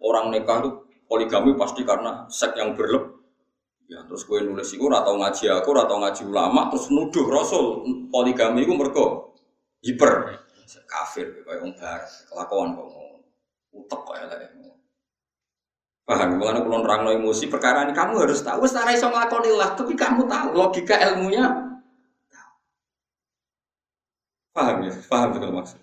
[0.00, 0.70] orang nikah itu
[1.04, 3.20] poligami pasti karena seks yang berlebih.
[3.90, 8.62] Ya, terus gue nulis itu atau ngaji aku atau ngaji ulama terus nuduh Rasul poligami
[8.62, 9.34] itu mereka
[9.82, 10.38] hiper
[10.86, 12.88] kafir kayak orang barat kelakuan kok
[13.70, 14.26] utek kok ya
[16.10, 16.42] paham?
[16.42, 17.46] Mulane kula nerangno emosi.
[17.46, 18.66] Perkara ini kamu harus tahu.
[18.66, 21.46] Ora iso nglakoni lah tapi kamu tahu logika ilmunya.
[24.50, 24.92] Paham ya?
[25.06, 25.78] Paham betul maksud.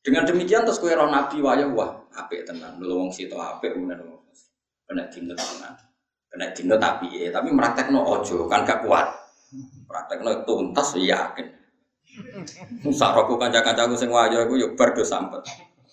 [0.00, 2.78] Dengan demikian terus kue roh nabi waya wah apik tenan.
[2.78, 3.98] Lho wong sito apik kemudian
[4.86, 5.74] kena dinut tenan.
[6.30, 7.50] Kena dinut tapi ya tapi
[7.90, 9.10] no ojo kan gak kuat.
[10.22, 11.59] No tuntas ya yakin
[12.90, 15.46] Sak roku kanca-kancaku sing wayo iku yo bar do sampet.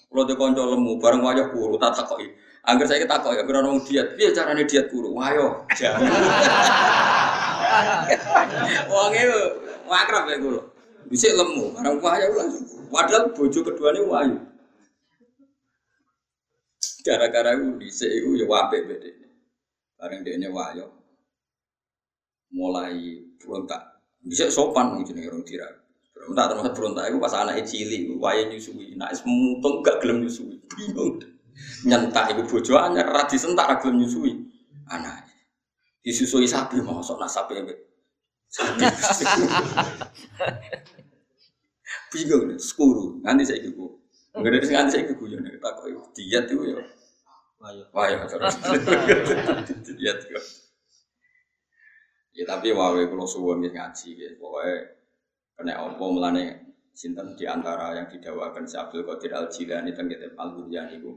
[0.10, 2.32] Kulo de kanca lemu bareng wayo kuru tak takoki.
[2.68, 5.14] Angger saiki takok ya kira wong diet, piye carane diet kuru?
[5.14, 5.64] Wayo.
[8.88, 9.24] Wong e
[9.88, 10.74] akrab ya kulo.
[11.08, 12.68] Dhisik lemu, bareng wayo langsung.
[12.92, 14.38] Padahal bojo keduanya wayu.
[17.06, 19.28] Gara-gara iku dhisik iku ya apik bedene.
[19.96, 20.92] Bareng dekne wayo.
[22.52, 24.02] Mulai berontak.
[24.24, 25.87] Bisa sopan jenenge orang tirak.
[26.28, 30.60] Berontak termasuk berontak itu pas anaknya cilik, waya nyusui, nak es mutung gak gelem nyusui,
[30.68, 31.24] bingung.
[31.88, 34.36] Nyentak itu bojo anyar, radi sentak gak gelem nyusui.
[34.92, 35.28] Anak
[36.08, 37.76] disusui sapi mau sok nak sapi sapi.
[42.12, 44.00] bingung nih, skuru, nanti saya ibu.
[44.32, 45.84] Enggak ada nanti saya ibu ya nih, tak
[46.16, 46.80] diet itu ya.
[47.92, 48.56] Waya, terus
[49.84, 50.46] diet kok.
[52.38, 54.97] Ya tapi wae kalau suwon ngaji ya, pokoknya
[55.58, 56.46] karena apa mulane
[56.94, 61.12] sinten di antara yang didawakan si Abdul Qadir Al Jilani dan kitab Al itu.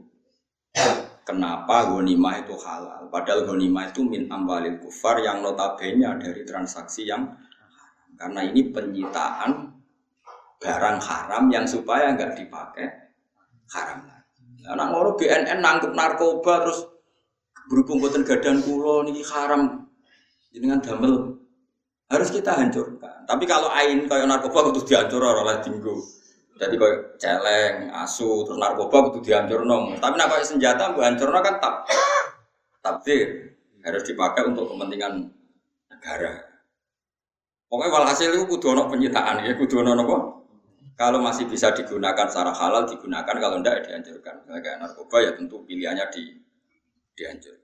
[1.21, 3.05] Kenapa ghanimah itu halal?
[3.13, 7.29] Padahal ghanimah itu min amwalil kufar yang notabene dari transaksi yang.
[8.17, 9.73] Karena ini penyitaan
[10.61, 12.85] barang haram yang supaya nggak dipakai
[13.73, 14.41] haram lagi.
[14.69, 16.85] Anak ngono BNN nangkep narkoba terus
[17.65, 19.89] berhubung boten gadan kulo niki haram
[20.53, 21.40] jenengan damel
[22.11, 23.23] harus kita hancurkan.
[23.23, 25.95] Tapi kalau ain kayak narkoba itu dihancur oleh tinggu.
[26.59, 29.97] Jadi kayak celeng, asu, terus narkoba itu dihancur nong.
[29.97, 31.75] Tapi nak kayak senjata gue hancur kan tak
[32.83, 35.31] takdir harus dipakai untuk kepentingan
[35.89, 36.51] negara.
[37.71, 40.17] Pokoknya walhasil itu kudu ono penyitaan ya, kudu apa?
[40.99, 44.35] Kalau masih bisa digunakan secara halal digunakan, kalau tidak ya dihancurkan.
[44.59, 46.35] Kayak narkoba ya tentu pilihannya di
[47.15, 47.60] dihancurkan.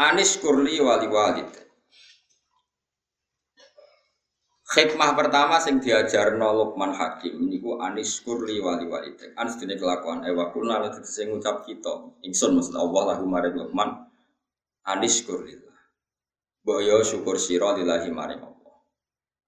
[0.00, 1.52] Anis kurli wali walid.
[4.70, 9.20] Hikmah pertama sing diajar Luqman Hakim niku anis kurli wali walid.
[9.36, 12.16] Anis dene kelakuan ewa kuna lan sing ngucap kita.
[12.24, 13.60] Ingsun maksud Allah lahu maring
[14.88, 15.60] anis kurli.
[16.64, 18.76] Boyo syukur sira lillahi maring Allah.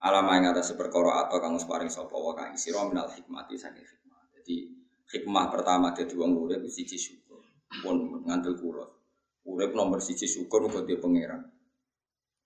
[0.04, 4.20] Alama ing atas perkara atau kang paring sapa wa kang sira minal hikmati saking hikmah.
[4.36, 4.68] Jadi
[5.16, 7.40] hikmah pertama dadi wong urip siji syukur.
[7.80, 9.01] Pun ngandel kula.
[9.42, 11.42] Urip nomor siji syukur muga dia pangeran.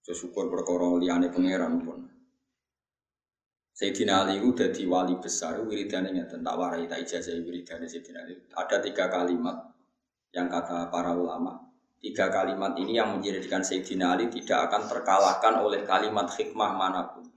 [0.01, 2.01] Jo syukur perkara liyane pangeran pun.
[3.77, 8.41] Sayyidina Ali itu jadi wali besar, wiridane ngeten tak warai tak ijazah wiridane Sayyidina Ali.
[8.57, 9.77] Ada tiga kalimat
[10.33, 11.61] yang kata para ulama.
[12.01, 17.29] Tiga kalimat ini yang menjadikan Sayyidina Ali tidak akan terkalahkan oleh kalimat hikmah mana pun.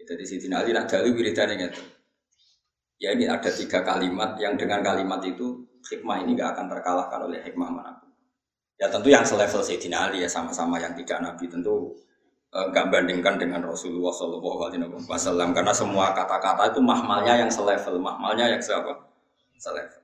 [0.00, 1.84] Jadi Sayyidina Ali nak dalu wiridane ngeten.
[2.96, 7.42] Ya ini ada tiga kalimat yang dengan kalimat itu hikmah ini gak akan terkalahkan oleh
[7.42, 8.11] hikmah mana pun.
[8.82, 11.94] Ya tentu yang selevel Sayyidina Ali ya sama-sama yang tidak Nabi tentu
[12.50, 18.02] enggak eh, bandingkan dengan Rasulullah Shallallahu Alaihi Wasallam karena semua kata-kata itu mahmalnya yang selevel,
[18.02, 19.06] mahmalnya yang siapa?
[19.54, 20.02] Selevel.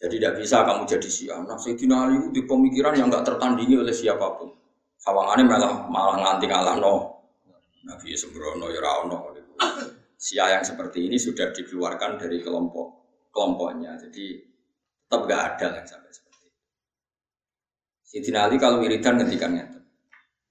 [0.00, 1.44] Jadi tidak bisa kamu jadi siapa.
[1.44, 4.48] Nah, Sayyidina Ali di pemikiran yang enggak tertandingi oleh siapa pun.
[4.96, 7.20] Sawangannya malah malah nganti ngalah no.
[7.84, 9.28] Nabi sembrono ya rano.
[10.16, 12.88] Sia yang seperti ini sudah dikeluarkan dari kelompok
[13.28, 14.00] kelompoknya.
[14.00, 14.40] Jadi
[15.04, 16.21] tetap enggak ada yang sampai
[18.12, 19.88] Sayyidina Ali kalau wiridan ngendikan ngeten.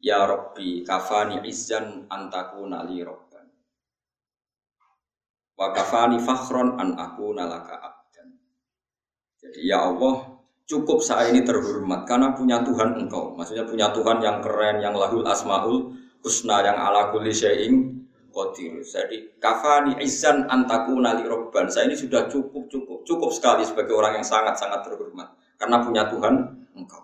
[0.02, 3.46] Ya Rabbi kafani izzan antaku nali robban.
[5.54, 8.34] Wa kafani fakhron an aku nalaka abdan.
[9.38, 13.38] Jadi ya Allah cukup saya ini terhormat karena punya Tuhan engkau.
[13.38, 15.94] Maksudnya punya Tuhan yang keren, yang lahul asmaul
[16.26, 18.82] husna, yang ala kulli syai'in qadir.
[18.82, 21.70] Jadi kafani izzan antaku nali robban.
[21.70, 25.30] Saya ini sudah cukup cukup cukup sekali sebagai orang yang sangat sangat terhormat
[25.62, 27.01] karena punya Tuhan engkau.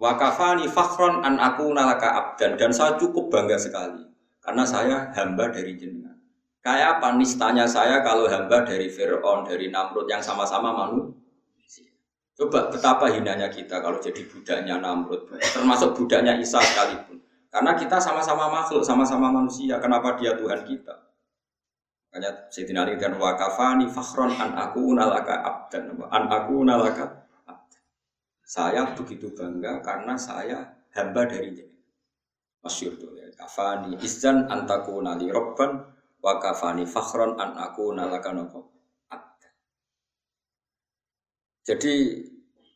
[0.00, 4.00] Wakafani fakhron an aku nalaka abdan dan saya cukup bangga sekali
[4.40, 6.16] karena saya hamba dari jenengan.
[6.64, 11.92] Kayak apa nistanya saya kalau hamba dari Fir'aun, dari Namrud yang sama-sama manusia.
[12.32, 17.20] Coba betapa hinanya kita kalau jadi budaknya Namrud, termasuk budaknya Isa sekalipun.
[17.52, 19.76] Karena kita sama-sama makhluk, sama-sama manusia.
[19.84, 20.96] Kenapa dia Tuhan kita?
[22.08, 25.92] Makanya Sayyidina Ali dan wakafani fakhron an aku nalaka abdan.
[26.08, 27.29] An aku nalaka.
[28.50, 31.70] Saya begitu bangga karena saya hamba dari dia.
[32.66, 33.30] Masyur tuh ya.
[33.38, 35.78] Kafani izan antaku nali robban
[36.18, 38.74] wakafani fakhron an aku nalaka nopo
[39.06, 39.54] abdan.
[41.62, 41.94] Jadi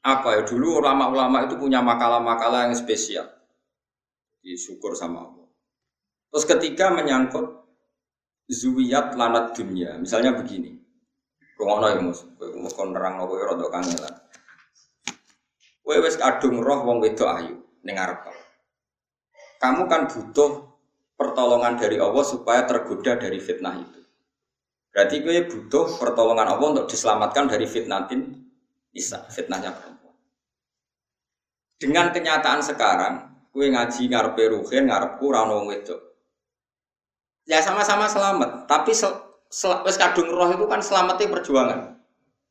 [0.06, 3.26] apa ya dulu ulama-ulama itu punya makalah-makalah yang spesial
[4.46, 5.48] disyukur sama Allah.
[6.30, 7.50] Terus ketika menyangkut
[8.46, 10.78] zuwiyat lanat dunia, misalnya begini,
[11.58, 14.23] rungono ya mus, mus kon nerang nopo rada kangelan.
[15.84, 18.24] Kowe wis kadung roh wong wedok ayu ning arep.
[19.60, 20.64] Kamu kan butuh
[21.14, 24.00] pertolongan dari Allah supaya tergoda dari fitnah itu.
[24.90, 28.32] Berarti gue butuh pertolongan Allah untuk diselamatkan dari fitnatin
[28.94, 30.16] Isa, fitnahnya perempuan.
[31.76, 36.18] Dengan kenyataan sekarang, Kue ngaji ngarepe ruhin, ngarepku ono wedok.
[37.46, 39.14] Ya sama-sama selamat, tapi sel,
[39.46, 41.94] sel, wes kadung roh itu kan selamatnya perjuangan.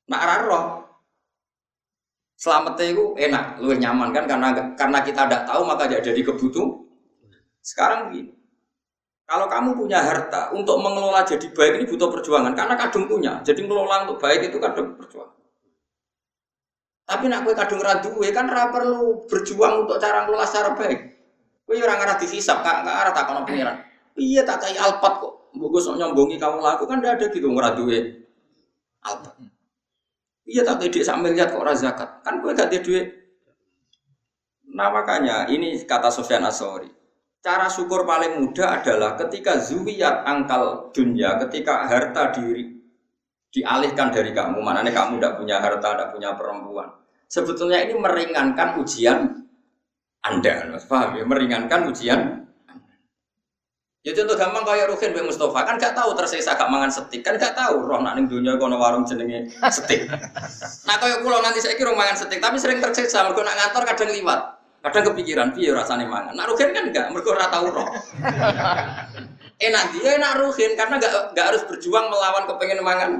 [0.07, 0.82] Nak roh
[2.43, 6.83] selamatnya itu enak, lu nyaman kan karena karena kita tidak tahu maka jadi kebutuh.
[7.63, 8.35] Sekarang begini,
[9.23, 13.39] kalau kamu punya harta untuk mengelola jadi baik ini butuh perjuangan karena kadung punya.
[13.47, 15.39] Jadi mengelola untuk baik itu kadung perjuangan.
[17.07, 20.99] Tapi nak kue kadung radu kue kan ra perlu berjuang untuk cara ngelola secara baik.
[21.63, 23.79] Kue orang arah dihisap, kak nggak arah tak kono pengiran.
[24.19, 25.33] Iya tak kayak alpat kok.
[25.55, 27.99] Bagus nyombongi kamu laku kan tidak ada gitu ngeradu kue
[28.99, 29.52] alpat.
[30.43, 32.19] Iya tak dia sambil lihat kok zakat.
[32.19, 33.07] Kan kue gak duit.
[34.73, 36.89] Nah makanya ini kata Sofyan Asori.
[37.43, 42.71] Cara syukur paling mudah adalah ketika zuwiyat angkal dunia, ketika harta diri
[43.51, 44.63] dialihkan dari kamu.
[44.63, 46.89] Mana nih kamu tidak punya harta, tidak punya perempuan.
[47.27, 49.19] Sebetulnya ini meringankan ujian
[50.23, 51.27] Anda, paham ya?
[51.27, 52.42] Meringankan ujian.
[54.03, 57.39] Ya contoh gampang kayak Rukin Mbak Mustafa kan gak tahu tersiksa gak mangan setik kan
[57.39, 60.11] gak tahu roh nak ning dunia kono warung jenenge setik.
[60.83, 64.11] nah kayak pulau nanti saya kira mangan setik tapi sering tersiksa mergo nak ngantor kadang
[64.11, 64.59] liwat.
[64.83, 66.35] Kadang kepikiran piye rasanya mangan.
[66.35, 67.87] Nak Rukin kan enggak mergo ora tahu roh.
[69.71, 73.11] enak dia enak Rukin karena gak, gak harus berjuang melawan kepengen mangan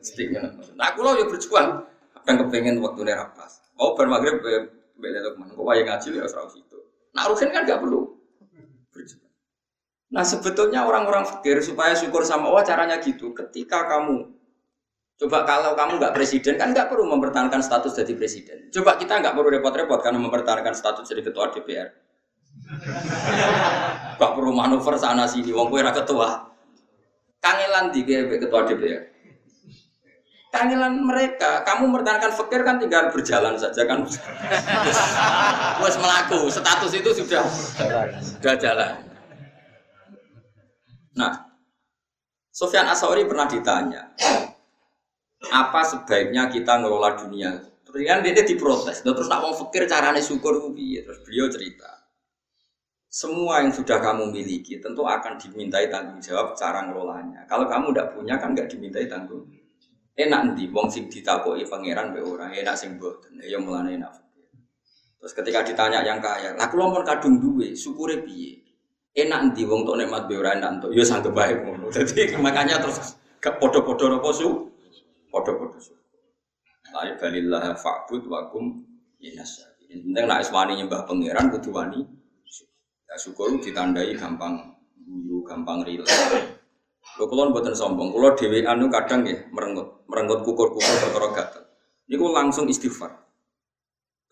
[0.00, 0.40] sedikit.
[0.72, 1.84] Nah, aku lo ya berjuang.
[2.16, 3.60] Kadang kepengen waktu ini rapas.
[3.76, 4.40] Mau bermaghrib
[4.96, 5.52] bela tuh mana?
[5.52, 6.80] Kau yang ngaji ya serau situ.
[7.12, 8.08] Nah, Ruhin kan gak perlu
[8.88, 9.23] berjuang.
[10.14, 13.34] Nah, sebetulnya orang-orang fikir supaya syukur sama Allah caranya gitu.
[13.34, 14.30] Ketika kamu
[15.14, 18.66] Coba kalau kamu nggak presiden kan nggak perlu mempertahankan status jadi presiden.
[18.74, 21.88] Coba kita nggak perlu repot-repot karena mempertahankan status jadi ketua DPR.
[24.18, 26.50] Gak perlu manuver sana sini, wong kue ketua.
[27.38, 29.14] Kangelan di ketua DPR
[30.54, 31.66] kangelan mereka.
[31.66, 34.06] Kamu mempertahankan fakir kan tinggal berjalan saja kan.
[35.82, 37.42] Wes melaku, status itu sudah
[38.22, 39.03] sudah jalan.
[41.14, 41.32] Nah,
[42.54, 44.14] Sofyan Asori pernah ditanya,
[45.50, 47.50] apa sebaiknya kita ngelola dunia?
[47.82, 51.90] Terus kan dia diprotes, terus nak mau fakir caranya syukur Terus beliau cerita,
[53.10, 57.46] semua yang sudah kamu miliki tentu akan dimintai tanggung jawab cara ngelolanya.
[57.46, 59.46] Kalau kamu tidak punya kan nggak dimintai tanggung.
[60.14, 63.38] Enak nanti wong sing ditakoki pangeran be orang enak sing mboten.
[63.42, 64.24] Ya mulane enak
[65.24, 68.60] terus ketika ditanya yang kaya lah kula mun kadung duwe syukure piye
[69.14, 70.90] enak nanti wong tok nikmat ora enak entuk.
[70.90, 71.88] Ya sanggep bae ngono.
[71.94, 74.68] Dadi makanya terus gak padha-padha napa su?
[75.30, 75.94] Padha-padha su.
[76.94, 78.82] La balillah fa'bud wa kum
[79.18, 82.02] inas penting nek wani nyembah pangeran kudu wani
[83.06, 84.74] ya syukur ditandai gampang
[85.06, 86.10] guyu gampang rileks.
[87.14, 91.62] Lho kula mboten sombong, kula dhewe anu kadang ya merengut, merengut kukur-kukur perkara gatel.
[92.10, 93.12] Niku langsung istighfar.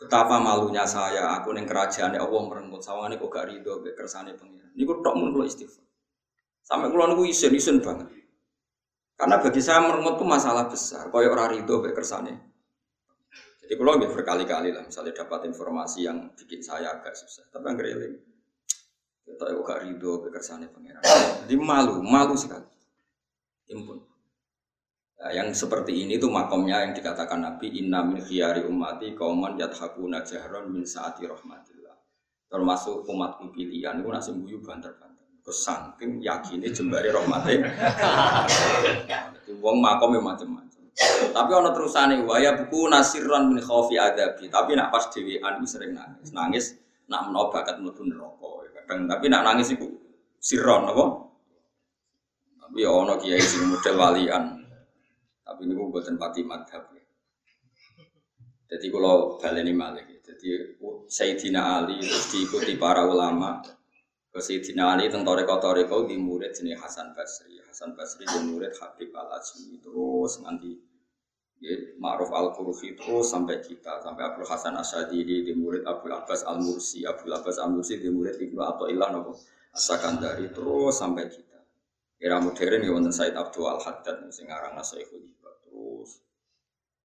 [0.00, 2.82] Betapa malunya saya, aku ning kerajaan ya Allah merengut.
[2.82, 4.61] Sawangane kok gak rido mek kersane pengiran.
[4.76, 5.84] Niku tok mun kula istighfar.
[6.62, 8.08] Sampai kula niku isen-isen banget.
[9.18, 12.34] Karena bagi saya merengut itu masalah besar, kaya ora rido mek kersane.
[13.62, 17.78] Jadi kalau nggak berkali-kali lah, misalnya dapat informasi yang bikin saya agak susah, tapi yang
[17.78, 18.14] eling.
[19.22, 21.02] Kita kok gak rido kekersane pangeran.
[21.46, 22.66] Jadi malu, malu sekali.
[23.70, 24.02] Impun.
[25.22, 30.26] Nah, yang seperti ini tuh makomnya yang dikatakan Nabi Inna min khiyari ummati kauman yathakuna
[30.26, 31.81] jahron min saati rahmatillah.
[32.52, 35.24] Termasuk umatku pilihan itu nasi buyu banter-banter.
[35.40, 37.64] Kesangking yakinnya jembari rahmatnya.
[39.40, 40.84] Itu wong makomnya macam-macam.
[41.32, 44.52] Tapi ono terusane waya buku nasiran min khaufi adabi.
[44.52, 46.28] Tapi nak pas dhewean sering nangis.
[46.36, 46.64] Nangis
[47.08, 48.68] nak menawa bakat mlebu neraka.
[48.84, 49.88] Kadang tapi nak nangis iku
[50.36, 51.04] siron apa?
[52.60, 54.44] Tapi ya ono kiai sing model walian.
[55.40, 56.92] Tapi niku mboten pati madhab.
[58.68, 60.11] Jadi kalau baleni malih.
[60.42, 60.74] Jadi
[61.06, 63.62] Sayyidina Ali terus diikuti para ulama.
[64.32, 67.62] Ke Sayyidina Ali teng toreko-toreko di murid jenis Hasan Basri.
[67.62, 70.74] Hasan Basri di murid Habib Al Azmi terus nanti
[71.62, 76.42] ya, Ma'ruf Al Qurfi terus sampai kita sampai Abdul Hasan Asyadili di murid Abdul Abbas
[76.42, 79.38] Al Mursi, Abdul Abbas Al Mursi di murid Ibnu Athaillah nopo
[79.70, 81.60] Asakandari terus sampai kita.
[82.18, 85.41] Era modern ya wonten Said Abdul Al Haddad sing aran terus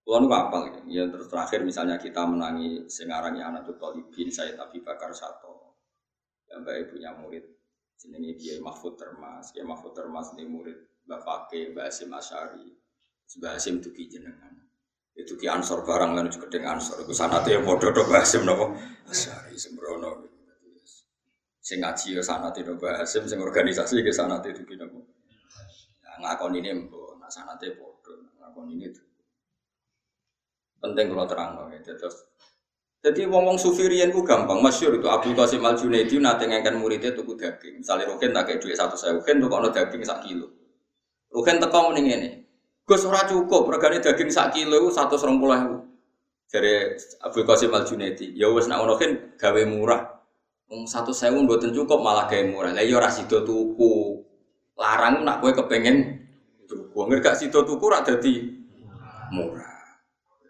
[0.07, 1.03] Kulo nu apal ya.
[1.11, 5.75] terakhir misalnya kita menangi sing aran ya anak Talibin Said Abi Bakar Sato
[6.47, 7.43] yang baik punya murid
[7.99, 9.51] jenenge Kiai Mahfud Termas.
[9.51, 10.79] Kiai Mahfud Termas ini murid
[11.11, 12.71] Mbak Fakih Mbak Asim Asyari
[13.35, 14.55] Mbak Asim tuki jenengan.
[15.11, 17.03] Itu ki ansor barang lan juga dengan ansor.
[17.03, 18.79] Itu sanate ya padha to Mbak Asim napa?
[19.11, 20.23] Asyari sembrono.
[21.59, 25.03] Sing ngaji ya sanate to Mbak Asim sing organisasi ke sanate tuki napa?
[26.23, 28.15] Ngakon ini mbok nak sanate padha.
[28.39, 28.87] Ngakon ini
[30.77, 32.27] penting kalau terang ya terus
[33.07, 37.13] jadi wong-wong sufi riyen ku gampang, masyur itu Abdul Qasim Al Junaidi nate ngengken muridnya
[37.13, 37.79] tuku daging.
[37.79, 40.49] Misalnya Rukin tak kayak duit satu saya, Rukin tuh kalau daging sak kilo.
[41.29, 42.29] Rukin teko mending ini.
[42.83, 45.85] Gus ora cukup, regane daging sak kilo satu serong pulau.
[46.49, 50.01] Dari Abdul Qasim Al Junaidi, ya wes nak Rukin gawe murah.
[50.67, 52.75] Wong satu sewu mboten cukup malah gawe murah.
[52.75, 53.93] Lah ya ora tuku.
[54.75, 56.27] Larang nak kowe kepengen
[56.67, 56.97] tuku.
[57.07, 58.51] Ngerti gak sida tuku ora dadi
[59.31, 59.76] murah.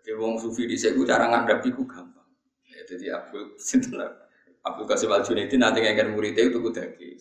[0.07, 2.31] Jadi wong sufi di ku cara ngadep iku gampang.
[2.63, 3.99] Jadi Abu Sinten
[4.63, 7.19] Abu Qasim Al Junaidi nanti ngangkat muridnya itu kudagi.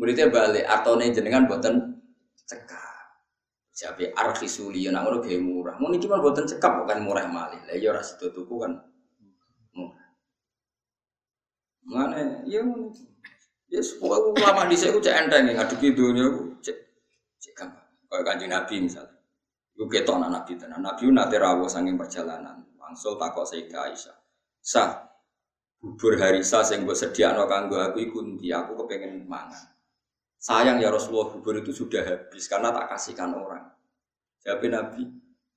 [0.00, 2.00] Muridnya balik artone jenengan buatan
[2.48, 3.20] cekap.
[3.68, 5.76] Siapa arkhisuli yang ngono gaya murah.
[5.76, 7.60] Mau niki mah buatan cekap bukan murah mali.
[7.68, 8.80] Lah ya ora sido tuku kan.
[11.84, 12.64] Mana ya
[13.70, 16.26] Ya semua ulama di saya cek enteng ngadepi dunia
[16.64, 16.76] cek
[17.44, 17.86] cek gampang.
[18.08, 19.19] Kayak kanjeng Nabi misalnya.
[19.80, 20.84] Gue ketok anak Nabi tenan.
[20.84, 22.60] Nabi nate rawuh sanging perjalanan.
[22.76, 24.16] Langsung takok Sayyidah Aisyah.
[24.60, 25.08] Sah
[25.80, 29.72] bubur harisa sing gue sediakno kanggo aku iku ndi aku kepengen mangan.
[30.36, 33.72] Sayang ya Rasulullah bubur itu sudah habis karena tak kasihkan orang.
[34.44, 35.08] Jawab Nabi,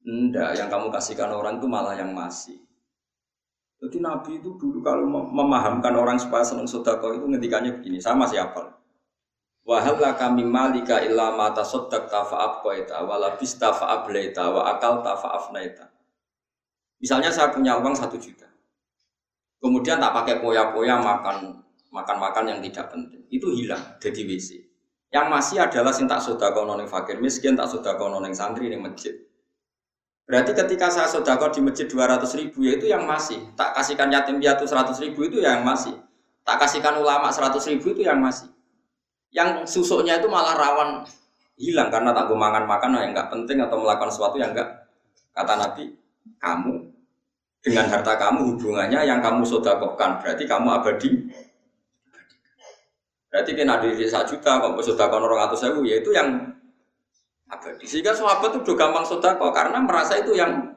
[0.07, 2.63] enggak yang kamu kasihkan orang itu malah yang masih.
[3.83, 8.82] Jadi Nabi itu dulu kalau memahamkan orang supaya senang sodako itu ngendikannya begini, sama siapa?
[9.63, 15.39] Wahal kami malika illa mata sodak tafa abqaita wala bista fa ablaita wa akal tafa
[15.39, 15.87] afnaita.
[16.99, 18.47] Misalnya saya punya uang satu juta.
[19.63, 21.63] Kemudian tak pakai poya-poya makan
[21.95, 23.23] makan-makan yang tidak penting.
[23.31, 24.49] Itu hilang jadi WC.
[25.13, 29.15] Yang masih adalah sintak sodako noning fakir miskin, tak sodako noning santri di masjid.
[30.27, 33.39] Berarti ketika saya sodako di masjid 200 ribu ya itu yang masih.
[33.55, 35.95] Tak kasihkan yatim piatu 100 ribu itu yang masih.
[36.43, 38.52] Tak kasihkan ulama 100 ribu itu yang masih.
[39.33, 41.01] Yang susuknya itu malah rawan
[41.57, 44.89] hilang karena tak makan makan yang nggak penting atau melakukan sesuatu yang enggak
[45.33, 45.93] kata Nabi
[46.41, 46.73] kamu
[47.63, 51.09] dengan harta kamu hubungannya yang kamu sodakokan berarti kamu abadi
[53.29, 56.53] berarti kena di satu juta kamu sodakokan orang atau sewu ya itu yang
[57.49, 60.73] abadi sehingga sahabat itu udah gampang sodako karena merasa itu yang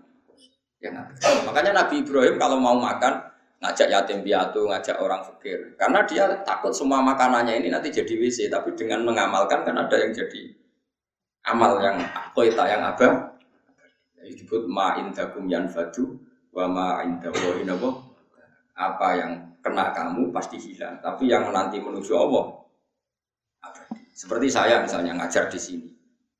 [0.84, 1.24] yang abadi.
[1.48, 3.25] makanya Nabi Ibrahim kalau mau makan
[3.60, 8.52] ngajak yatim piatu ngajak orang fakir karena dia takut semua makanannya ini nanti jadi WC
[8.52, 10.52] tapi dengan mengamalkan kan ada yang jadi
[11.48, 11.96] amal yang
[12.36, 13.32] koita yang abah
[14.26, 16.26] disebut ma indakum yanfadu
[16.56, 17.36] Wama indah
[17.68, 18.16] nabo
[18.72, 22.64] apa yang kena kamu pasti hilang, tapi yang nanti menuju Allah
[24.16, 25.88] Seperti saya misalnya ngajar di sini.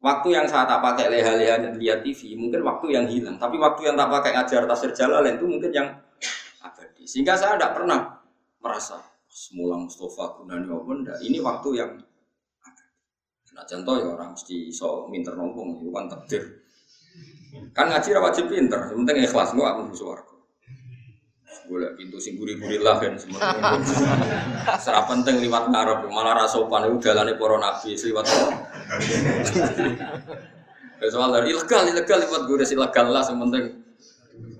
[0.00, 3.36] Waktu yang saya tak pakai leha-leha dan lihat TV, mungkin waktu yang hilang.
[3.36, 5.88] Tapi waktu yang tak pakai ngajar tasir jalan itu mungkin yang
[7.06, 8.18] Sehingga saya tidak pernah
[8.58, 8.98] merasa
[9.30, 11.90] semula Mustafa Gunani maupun ini waktu yang
[13.56, 16.44] Nah contoh ya orang mesti so minter nombong itu kan takdir.
[17.72, 20.36] Kan ngaji wajib pinter, penting ikhlas gua aku suaraku.
[21.64, 23.40] Boleh pintu sing gurih-gurih lah kan semua.
[24.76, 28.24] Serap penting liwat ngarep, malah rasopan itu jalannya para nabi liwat.
[31.08, 33.64] Soal dari ilegal, ilegal liwat gue ilegal lah, yang penting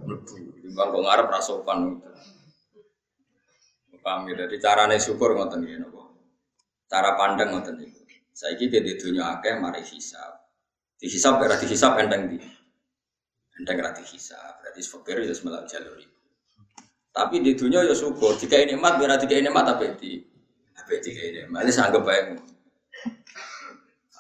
[0.09, 0.35] mlebu.
[0.65, 2.09] Timbang kok ngarep rasopan itu.
[4.07, 6.15] Paham ya, jadi caranya syukur ngoten ya nopo.
[6.87, 8.07] Cara pandang ngoten niku.
[8.31, 10.47] Saiki di dunia akeh mari hisab.
[10.95, 12.39] Dihisab ora dihisab enteng di.
[13.59, 16.15] Enteng rati hisab, berarti fakir ya semelah jalur itu.
[17.11, 20.23] Tapi di dunia ya syukur, jika ini mat biar jika ini mat tapi di
[20.77, 22.39] tapi jika ini mat ini sanggep baik.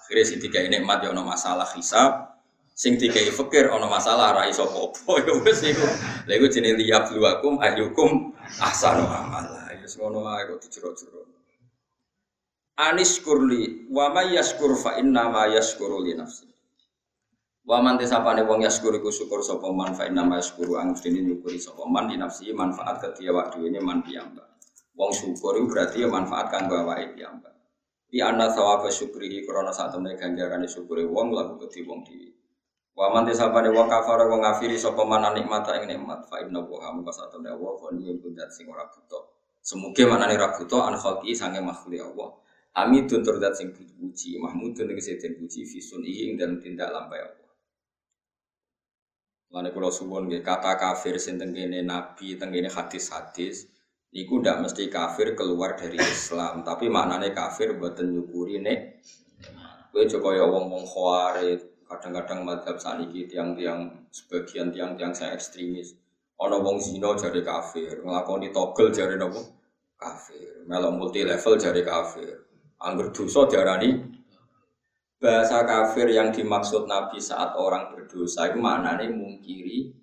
[0.02, 2.40] Akhirnya si tiga ini mat ya ono masalah hisab,
[2.74, 5.86] sing tiga fakir ono masalah rai sopo opo ya wes iku.
[6.26, 9.55] Lha iku jenenge liyab luakum ayyukum ahsanu amala.
[9.86, 11.30] Ya ngono ae kok dicuruk-curuk.
[12.74, 16.50] Anis kurli wa may yaskur fa inna ma yaskuru li nafsi.
[17.62, 21.22] Wa man tesapane wong yaskur iku syukur sapa man fa inna ma yaskuru ang dene
[21.22, 24.58] nyukuri sapa man di nafsi manfaat ketia wak duwene man piyambak.
[24.98, 27.54] Wong syukur itu berarti ya manfaatkan bawa itu mbak.
[28.10, 32.34] Di anna sawaba syukrihi krana saat temen ganjaran syukuri wong lagu kedhi wong di.
[32.90, 36.90] Wa man desabane wong kafara wong ngafiri sapa man nikmata ing nikmat fa inna wa
[37.14, 39.35] saat temen wa ni kundat sing ora buta.
[39.66, 42.30] Semuge manane ra buta an khalqi sange makhluk Allah.
[42.78, 47.50] Hamidun tur dat sing puji, mahmudun tegese den puji fisun ing dalam tindak lampai Allah.
[49.50, 53.66] Lane kula suwun nggih kata kafir sing tengene nabi, tengene hadis-hadis
[54.16, 59.02] Iku ndak mesti kafir keluar dari Islam, tapi maknanya kafir buatan nyukuri nek.
[59.92, 66.00] Kue coba ya wong wong khawarit, kadang-kadang madhab saniki tiang-tiang sebagian tiang-tiang saya ekstremis.
[66.40, 69.55] Ono wong zino jadi kafir, ngelakoni togel jadi nopo
[69.96, 72.46] kafir, melok multi level jadi kafir.
[72.76, 74.16] Angger dosa diarani
[75.16, 79.96] bahasa kafir yang dimaksud Nabi saat orang berdosa itu maknanya mungkiri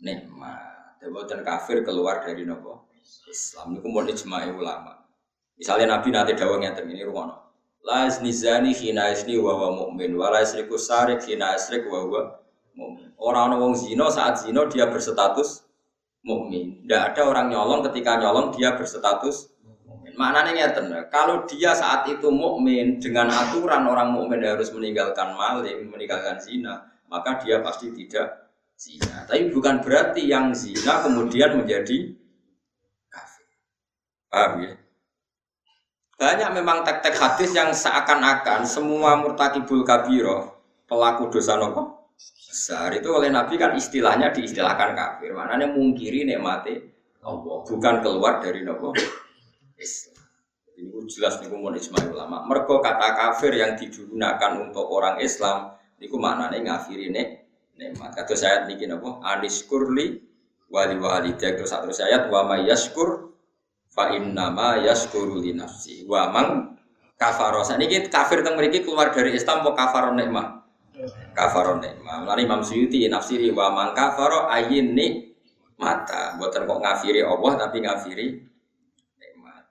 [0.00, 0.72] nikmat.
[1.04, 2.88] Buatan kafir keluar dari nopo
[3.28, 5.04] Islam itu mau ijma'i ulama.
[5.60, 7.44] Misalnya Nabi nanti dawang yang ini rumono.
[7.84, 12.20] La zani hina isni wa wa mu'min wa la isriku sarik hina isrik wa wa
[12.72, 13.12] mu'min.
[13.20, 15.63] Orang orang zino saat zino dia berstatus
[16.24, 16.82] mukmin.
[16.82, 20.16] Tidak ada orang nyolong ketika nyolong dia berstatus mukmin.
[20.16, 26.40] Maknanya ngeten, kalau dia saat itu mukmin dengan aturan orang mukmin harus meninggalkan maling, meninggalkan
[26.40, 29.28] zina, maka dia pasti tidak zina.
[29.28, 32.24] Tapi bukan berarti yang zina kemudian menjadi
[34.34, 34.74] Paham ya?
[36.18, 40.58] Banyak memang tek-tek hadis yang seakan-akan semua murtakibul kabiro
[40.90, 42.03] pelaku dosa nopo
[42.54, 45.34] besar itu oleh Nabi kan istilahnya diistilahkan kafir.
[45.34, 46.78] Maknanya mungkiri nikmati
[47.26, 48.94] Allah, bukan keluar dari nopo
[49.74, 50.22] Islam.
[50.74, 52.46] Ini jelas nih mau ijma ulama.
[52.46, 57.28] Mergo kata kafir yang digunakan untuk orang Islam, niku maknanya ngafiri nek
[57.74, 58.14] nikmat.
[58.14, 60.22] Kata saya niki nopo anis kurli
[60.70, 63.34] wali wali terus satu ayat wa mayaskur
[63.94, 66.74] fa innama yaskuru li nafsi wa mang
[67.14, 67.62] kafaro
[68.10, 70.63] kafir teng mriki keluar dari Islam kok kafaro nikmah
[71.34, 74.94] kafaro nikmah lan Imam Suyuti nafsiri wa mang kafaro ayin
[75.76, 78.26] mata buatan kok ngafiri Allah tapi ngafiri
[79.18, 79.64] nikmat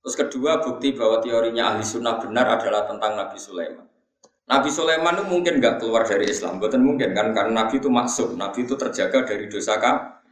[0.00, 3.86] terus kedua bukti bahwa teorinya ahli sunnah benar adalah tentang Nabi Sulaiman
[4.46, 7.34] Nabi Sulaiman itu mungkin nggak keluar dari Islam, bukan mungkin kan?
[7.34, 10.22] Karena Nabi itu maksud, Nabi itu terjaga dari dosa kah?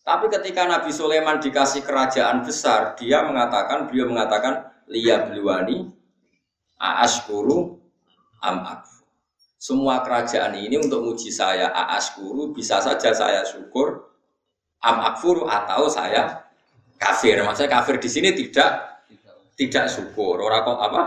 [0.00, 5.28] Tapi ketika Nabi Sulaiman dikasih kerajaan besar, dia mengatakan, beliau mengatakan, liya
[8.40, 8.99] am akfu.
[9.60, 14.08] Semua kerajaan ini untuk muji saya aaskuru, bisa saja saya syukur,
[14.80, 16.48] am akfuru atau saya
[16.96, 17.36] kafir.
[17.44, 19.04] Maksudnya kafir di sini tidak
[19.60, 20.40] tidak syukur.
[20.40, 21.02] Orang kok apa?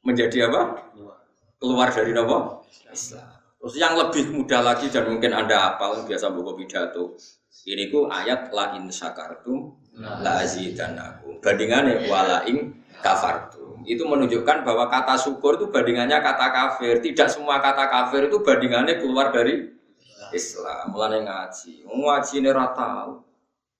[0.00, 0.80] Menjadi apa?
[1.60, 2.64] Keluar dari apa?
[2.88, 3.28] Islam.
[3.62, 7.14] Terus yang lebih mudah lagi dan mungkin Anda hafal biasa buku pidato.
[7.62, 11.38] Ini ku ayat la in syakartum la azidanakum.
[11.38, 13.61] Bandingannya wala in kafartum.
[13.82, 17.02] Itu menunjukkan bahwa kata syukur itu bandingannya kata kafir.
[17.02, 19.70] Tidak semua kata kafir itu bandingannya keluar dari
[20.30, 20.94] Islam.
[20.94, 21.86] Mulane ngaji.
[21.86, 23.20] Ngaji ini rata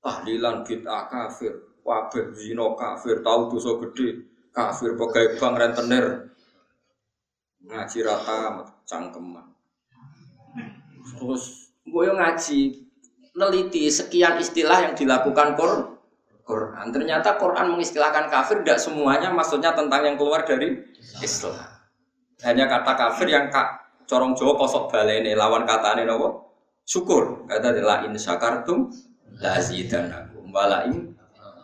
[0.03, 1.55] tahlilan bid'ah kafir,
[1.87, 6.07] wabah zino kafir, tahu dosa gede, kafir pegawai bank rentenir.
[7.63, 9.47] Ngaji rata cangkeman.
[11.17, 12.61] Terus gue ngaji
[13.39, 15.92] neliti sekian istilah yang dilakukan Quran.
[16.93, 20.81] Ternyata Quran mengistilahkan kafir tidak semuanya maksudnya tentang yang keluar dari
[21.25, 21.57] Islam.
[22.43, 26.53] Hanya kata kafir yang kak corong Jawa kosok balene lawan kata ini nopo?
[26.83, 27.47] Syukur.
[27.47, 28.91] Kata la in syakartum
[29.39, 31.15] la zidanakum wala in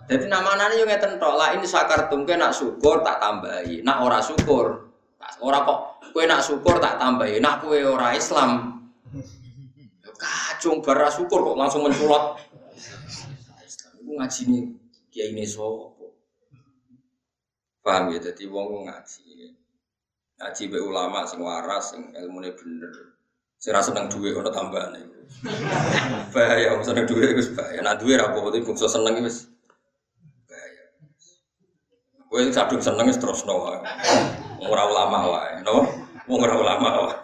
[0.08, 3.84] jadi nama nanya yang ngeten tok la in syakartum kue nak syukur tak tambahi.
[3.84, 4.88] Nak ora syukur
[5.44, 5.80] ora kok
[6.16, 7.36] kue nak syukur tak tambahi.
[7.44, 8.80] Nak kue ora Islam.
[10.16, 12.40] Kacung bara syukur kok langsung menculot.
[14.08, 14.77] Ngaji nih
[15.18, 16.14] kiai ini sopo.
[17.82, 18.22] Paham ya?
[18.30, 19.50] Jadi wong ngaji.
[20.38, 23.18] Ngaji be ulama sing waras, sing ilmune bener.
[23.58, 25.02] Sing ra seneng duwe ono tambahane.
[26.34, 27.82] Bahaya wong seneng duwe wis bahaya.
[27.82, 29.50] Nah duwe ra apa-apa iki seneng wis
[30.46, 30.84] bahaya.
[32.30, 33.82] Kowe sing sadung seneng wis terusno wae.
[34.62, 35.82] Wong ora ulama wae, no?
[36.30, 37.18] Wong ulama wae.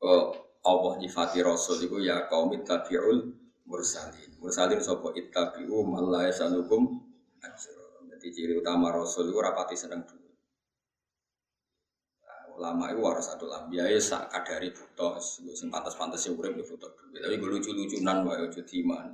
[0.00, 0.32] Oh,
[0.64, 4.30] Allah nyifati Rasul itu ya kaum ittabi'ul mursalin.
[4.40, 7.04] Mursalin sapa ittabi'u man la yasalukum
[8.18, 10.26] Jadi ciri utama Rasul itu rapati seneng dulu.
[12.26, 17.22] Nah, ulama harus satu lambiya ya sak kadari butuh sing pantas-pantas sing urip butuh duit.
[17.22, 19.06] Tapi gue lucu-lucunan wae aja iman.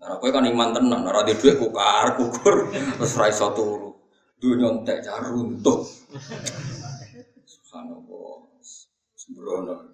[0.00, 3.92] Nah, kan iman tenan, ora di dhuwit kukar, kukur, terus ra iso turu.
[4.40, 5.84] Dunya entek runtuh.
[7.52, 8.40] Subhanallah.
[9.16, 9.93] Sembrono.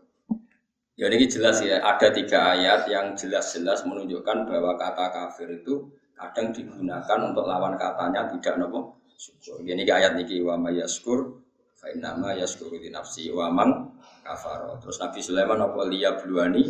[1.01, 6.53] Ya ini jelas ya, ada tiga ayat yang jelas-jelas menunjukkan bahwa kata kafir itu kadang
[6.53, 9.64] digunakan untuk lawan katanya tidak nopo syukur.
[9.64, 11.40] Ini ayat niki wa mayaskur
[11.72, 14.76] fa innama yaskuru di nafsi wa man kafaro.
[14.76, 16.68] Terus Nabi Sulaiman nopo liya bluani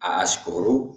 [0.00, 0.96] aaskuru.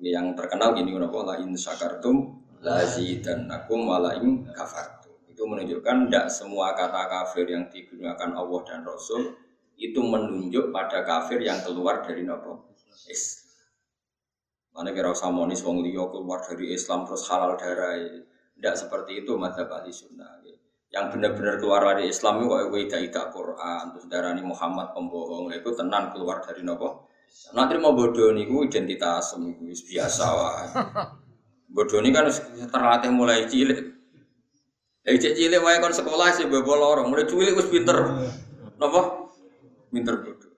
[0.00, 5.12] Ini yang terkenal gini nopo la in syakartum lazidannakum wa la in kafartum.
[5.28, 9.44] Itu menunjukkan tidak semua kata kafir yang digunakan Allah dan Rasul
[9.76, 12.72] itu menunjuk pada kafir yang keluar dari nopo
[13.08, 13.44] Islam.
[14.72, 17.96] Mana kira usah monis wong liya keluar dari Islam terus halal darah.
[18.56, 20.40] Tidak seperti itu madzhab ahli sunnah.
[20.88, 25.70] Yang benar-benar keluar dari Islam itu kayak weda ida Quran terus darani Muhammad pembohong itu
[25.76, 27.08] tenan keluar dari nopo.
[27.52, 30.56] Nanti mau bodoh niku identitas biasa wah.
[31.68, 32.32] Bodoh ini kan
[32.72, 33.76] terlatih mulai cilik.
[35.04, 37.96] Dari cilik wae kon sekolah sih bebo lorong, mulai cilik wis pinter.
[38.80, 39.25] Napa?
[39.96, 40.52] Pinter bodoh.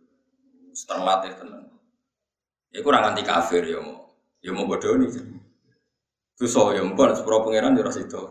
[0.74, 1.70] Terlatih tenan.
[2.74, 4.10] Ya kurang anti kafir ya mau.
[4.42, 5.14] Ya mau bodoh nih.
[6.34, 6.82] Dosa ya
[7.14, 8.22] sepuro pangeran ya ora sida.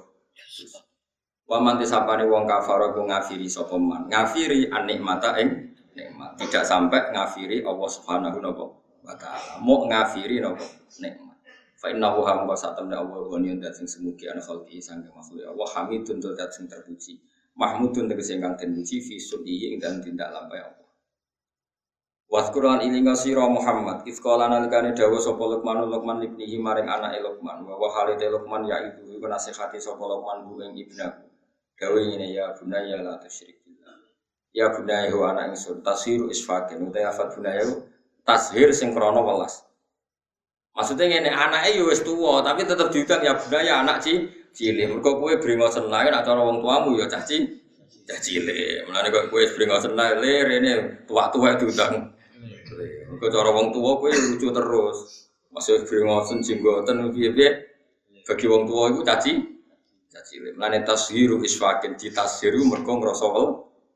[1.47, 4.11] Wa man tisapane wong kafir ku ngafiri sapa man.
[4.11, 6.35] Ngafiri anikmata ing nikmat.
[6.43, 8.43] Tidak sampai ngafiri Allah Subhanahu
[9.07, 9.63] wa taala.
[9.63, 10.67] Mau ngafiri napa
[10.99, 11.39] nikmat.
[11.77, 15.45] Fa inna wa hamka satamna Allah wa niyan dat sing semugi ana khalqi sangge makhluk
[15.45, 17.21] Allah hamidun dat sing terpuji.
[17.57, 20.86] Mahmudun tegese ingkang den puji fi ing dan tindak lampah Allah.
[22.37, 24.05] Waskuran ilinga sira Muhammad.
[24.05, 26.85] If qala nalikane dawuh sapa Luqman Luqman ibnihi maring
[27.25, 27.65] Luqman.
[27.65, 31.25] Wa wa halite Luqman ya itu iku nasihati sapa Luqman bu ing ibnaku
[31.81, 33.57] Dawuh ngene ya bunaya la tusyrik
[34.53, 36.85] Ya bunaya hu anak ingsun tasiru isfakin.
[36.85, 37.65] Uta afat bunaya
[38.21, 39.65] tashir sing krana welas.
[40.77, 44.93] Maksudnya ngene anake ya wis tuwa tapi tetep diundang ya bunaya anak ci cilik.
[44.93, 47.65] Mergo kowe brengosen lae nek cara wong tuamu ya cah ci
[48.05, 48.85] cah cilik.
[48.85, 52.13] Mulane kok kowe brengosen lae rene tua-tua diundang
[53.17, 55.31] Kau cara wong tua kue lucu terus.
[55.51, 57.49] Masih beringosen jenggoten piye-piye.
[58.27, 59.33] Bagi wong tua itu caci
[60.11, 60.53] caci lek.
[60.59, 63.27] Lane tashiru isfakin di tashiru mergo ngrasa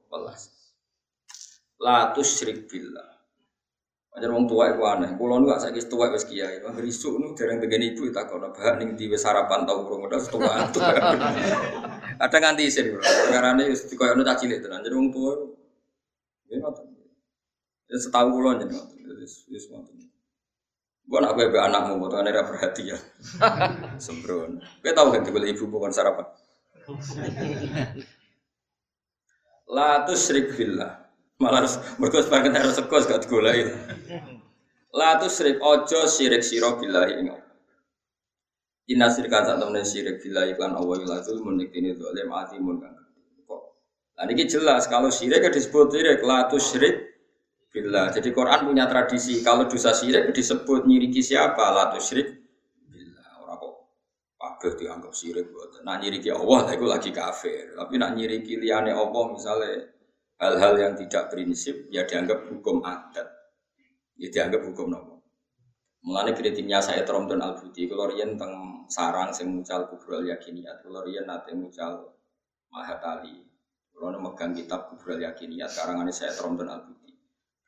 [0.08, 0.42] welas.
[1.82, 3.10] La tusyrik billah.
[4.12, 5.16] Ajar wong tua iku aneh.
[5.20, 6.64] Kulo nu gak saiki tua wis kiai.
[6.64, 10.22] Wong risuk nu dereng dengan ibu tak kono bahak ning di sarapan tau urung udah
[10.28, 10.52] tua.
[12.24, 12.96] Ada nganti isin.
[13.32, 14.84] Karane wis dikoyono caci lek tenan.
[14.84, 15.34] Jadi wong tua.
[16.52, 16.60] Ya.
[17.92, 18.72] Ya setahu kulo ngoten.
[19.20, 20.00] Wis wis ngoten.
[21.12, 22.96] Gua nak bebe anakmu, buat ada perhatian.
[24.06, 24.64] Sembrono.
[24.80, 26.24] Gue tahu kan tiba ibu bukan sarapan.
[29.76, 31.12] La tusyrik billah.
[31.36, 33.68] Malah harus mergo sebagian harus sekos gak digolai.
[34.96, 37.28] La tusyrik ojo syirik sira billahi ing
[38.92, 42.96] Inna syirkan sak temen syirik billahi lan Allah ila zulmun niktini zalim atimun kan.
[43.48, 43.62] Kok.
[44.16, 47.11] Lah niki jelas kalau syirik disebut syirik la tusyrik
[47.72, 51.72] Bila Jadi Quran punya tradisi kalau dosa syirik disebut nyiriki siapa?
[51.72, 52.28] La tusyrik
[52.92, 53.74] bila Orang kok
[54.36, 55.80] kabeh dianggap syirik buat.
[55.88, 57.72] Nak nyiriki Allah itu lagi kafir.
[57.80, 59.88] Tapi nak nyiriki liane Allah misalnya
[60.44, 63.32] hal-hal yang tidak prinsip ya dianggap hukum adat.
[64.20, 65.24] Ya dianggap hukum nopo.
[66.02, 71.06] Mulane kritiknya saya Tromdon Al Budi kalau riyen teng sarang sing mucal kubrul yakiniyat, kalau
[71.06, 72.18] riyen nate mucal
[72.74, 73.38] Mahatali.
[73.94, 77.11] Kalau megang kitab kubrul yakiniyat karangannya saya Tromdon Al Budi.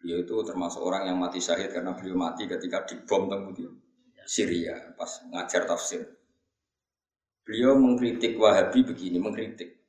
[0.04, 3.64] Beliau itu termasuk orang yang mati syahid karena beliau mati ketika dibom di
[4.28, 6.04] Syria pas ngajar tafsir.
[7.48, 9.80] Beliau mengkritik Wahabi begini, mengkritik.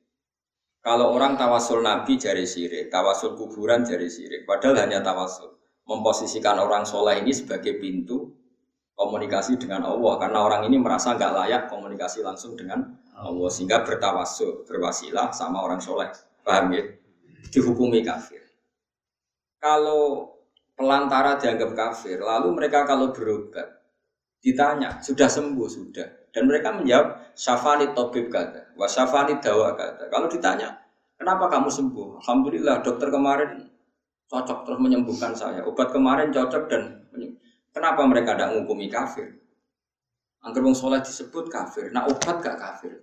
[0.79, 5.59] Kalau orang tawasul Nabi jari sirik, tawasul kuburan jari sirik, padahal hanya tawasul.
[5.83, 8.31] Memposisikan orang soleh ini sebagai pintu
[8.95, 12.87] komunikasi dengan Allah, karena orang ini merasa nggak layak komunikasi langsung dengan
[13.19, 16.07] Allah, sehingga bertawasul, berwasilah sama orang soleh.
[16.45, 16.87] Paham ya?
[17.51, 18.44] Dihukumi kafir
[19.59, 20.35] kalau
[20.75, 23.81] pelantara dianggap kafir, lalu mereka kalau berobat
[24.43, 30.11] ditanya sudah sembuh sudah, dan mereka menjawab syafani tobib kata, wa syafani dawa kata.
[30.11, 30.75] Kalau ditanya
[31.17, 33.65] kenapa kamu sembuh, alhamdulillah dokter kemarin
[34.29, 37.07] cocok terus menyembuhkan saya, obat kemarin cocok dan
[37.71, 39.41] kenapa mereka tidak menghukumi kafir?
[40.45, 43.01] Angker wong soleh disebut kafir, nah obat gak kafir.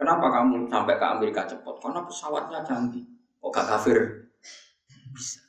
[0.00, 1.76] Kenapa kamu sampai ke Amerika cepat?
[1.76, 3.04] Karena pesawatnya canggih.
[3.36, 4.29] Kok gak kafir?
[5.10, 5.40] Bisa.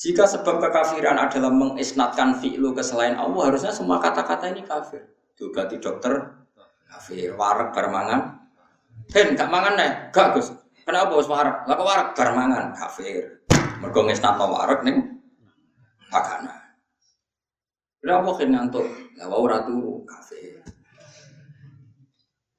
[0.00, 5.12] Jika sebab kekafiran adalah mengisnatkan fi'lu ke selain Allah, harusnya semua kata-kata ini kafir.
[5.36, 6.40] Diobati dokter,
[6.88, 7.36] kafir.
[7.36, 8.40] Warak barmangan.
[9.12, 9.92] Hen, gak mangan nih?
[10.08, 10.56] Gak Gus.
[10.88, 11.68] Kenapa bos warak?
[11.68, 13.44] Lah warak barmangan, kafir.
[13.84, 15.20] Mergo ngisnatno warak ning
[16.08, 16.56] pakana.
[18.00, 18.86] Kenapa kan ngantuk?
[19.20, 20.64] Lah wau turu, kafir.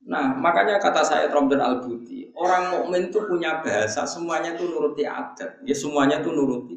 [0.06, 5.60] Nah, makanya kata saya Tromden Al-Buti, orang mukmin itu punya bahasa, semuanya itu nuruti adat.
[5.64, 6.76] Ya semuanya itu nuruti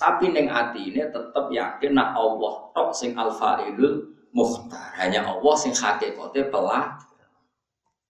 [0.00, 4.96] Tapi neng hati ini tetap yakin nak Allah tok sing al-fa'ilul muhtar.
[4.96, 6.96] Hanya Allah sing hakikate pelah.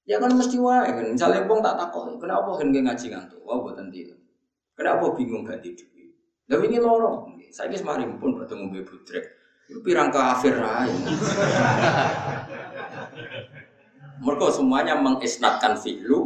[0.07, 1.07] Ya kan mesti wae kan.
[1.11, 3.43] Misalnya wong tak takok, kenapa kan ngaji ngantuk?
[3.43, 4.19] Wah boten tidur.
[4.79, 5.91] Kenapa bingung gak tidur?
[6.51, 7.31] Lah ini loro.
[7.51, 9.25] Saya semarin pun bertemu Mbak Budrek.
[9.87, 10.91] Pirang kafir aja.
[14.21, 16.20] Mereka semuanya mengisnatkan fi'lu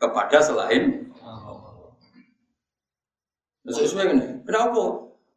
[0.00, 1.12] kepada selain
[3.68, 4.18] sesuai kan?
[4.42, 4.82] Kenapa?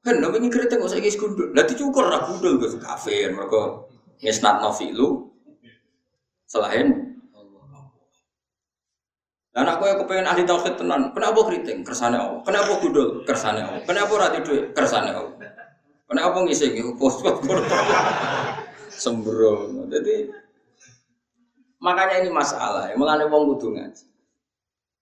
[0.03, 1.47] Kan, nabi ini kritik nggak ikut gundul.
[1.55, 3.31] Lah dicukur lah gundul gue kafir.
[3.31, 3.61] Mereka
[4.23, 5.31] ngisnat nofilu
[6.47, 7.13] selain
[9.53, 11.85] Dan aku yang kepengen ahli tauhid tenan, kenapa kritik?
[11.85, 12.41] Kersane Allah.
[12.41, 13.21] Kenapa gundul?
[13.21, 13.85] Kersane Allah.
[13.85, 14.73] Kenapa rati duit?
[14.73, 15.29] Kersane Allah.
[16.09, 16.97] Kenapa ngisi gitu?
[16.97, 17.37] Pos pos
[18.97, 19.85] Sembrono.
[19.93, 20.25] Jadi
[21.77, 22.89] makanya ini masalah.
[22.97, 23.77] Mengenai wong kudu.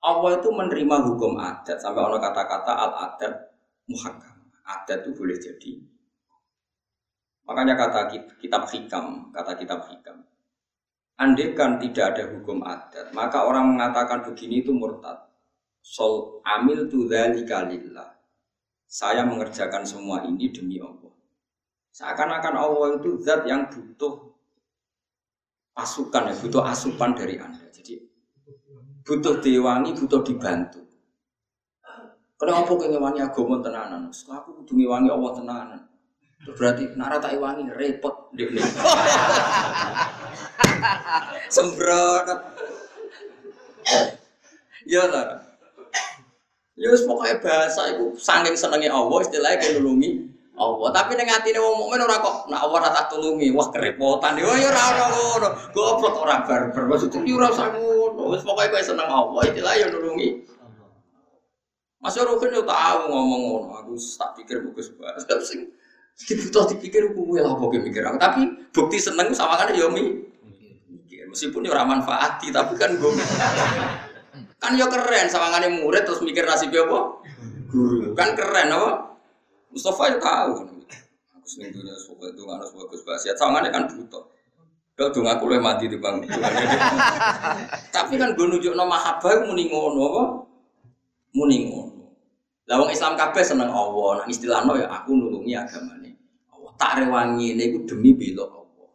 [0.02, 3.34] Allah itu menerima hukum adat sampai ono kata-kata al adat
[3.86, 4.36] muhakam.
[4.66, 5.78] Adat itu boleh jadi.
[7.46, 8.02] Makanya kata
[8.42, 10.26] kitab hikam, kata kitab hikam.
[11.22, 15.22] Andai kan tidak ada hukum adat, maka orang mengatakan begini itu murtad.
[15.86, 18.10] Sol amil tu lillah.
[18.90, 21.14] Saya mengerjakan semua ini demi Allah.
[21.94, 24.34] Seakan-akan Allah itu zat yang butuh
[25.78, 27.61] pasukan, butuh asupan dari Anda.
[29.02, 30.82] Butuh diwangi, butuh dibantu.
[32.38, 34.10] Kenapa kau ngewangi agama tenanan?
[34.10, 35.82] Setelah aku butuh ngewangi Allah tenanan.
[36.42, 38.50] Itu berarti nara tak wangi repot deh
[41.54, 42.26] Sembrot.
[44.90, 45.46] Ya lah.
[46.74, 50.31] Ya pokoknya bahasa itu saking senengnya Allah istilahnya kayak nulungi
[50.62, 50.90] Allah.
[50.94, 53.50] Tapi ning atine wong mukmin ora kok nak Allah ora tak tulungi.
[53.50, 54.38] Wah kerepotan.
[54.38, 55.48] Yo ya ora ono ngono.
[55.74, 56.84] Goblok ora barbar.
[56.86, 58.22] Maksudnya yo ora usah ngono.
[58.38, 60.30] Wis pokoke kowe seneng Allah istilah yo nulungi.
[62.02, 63.68] Mas Rukin yo tahu ngomong ngono.
[63.82, 65.26] Aku tak pikir bagus banget.
[65.42, 65.66] Sing
[66.22, 68.22] dibutuh dipikir kuwi lah pokoke mikir aku.
[68.22, 70.30] Tapi bukti seneng sama kan yo mi.
[71.32, 73.12] Meskipun yo ora manfaati tapi kan gue
[74.62, 77.24] kan yo keren sawangane murid terus mikir nasib apa?
[77.72, 78.12] Guru.
[78.14, 79.11] Kan keren apa?
[79.72, 80.68] Mustafa ya tahu.
[81.40, 83.32] Aku sering dunia suka itu nggak harus bagus bahasa.
[83.40, 84.24] Sangannya kan butuh.
[85.00, 86.22] Kalau dong aku lebih mati di bang.
[87.96, 90.24] Tapi kan gue nunjuk nama habai muni ngono apa?
[91.34, 91.72] Muni.
[92.68, 94.22] Lawang Islam kabeh seneng Allah.
[94.22, 96.14] Nah istilahnya ya aku nulungi agama nih.
[96.52, 98.90] Allah tak rewangi ini gue demi belok Allah.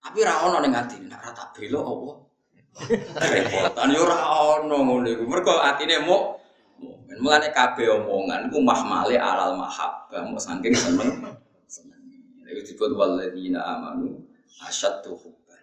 [0.00, 1.06] Tapi orang hati ini.
[1.12, 2.16] Nak rata belok Allah.
[3.30, 5.24] Repotan yo rawon ngono iku.
[5.28, 6.39] Mergo atine mau
[7.18, 11.18] Mulane kabeh omongan ku mahmale alal mahabbah, mau saking seneng.
[11.66, 11.98] Seneng.
[12.46, 14.22] Iku disebut walladzina amanu
[14.62, 15.58] asyaddu hubban.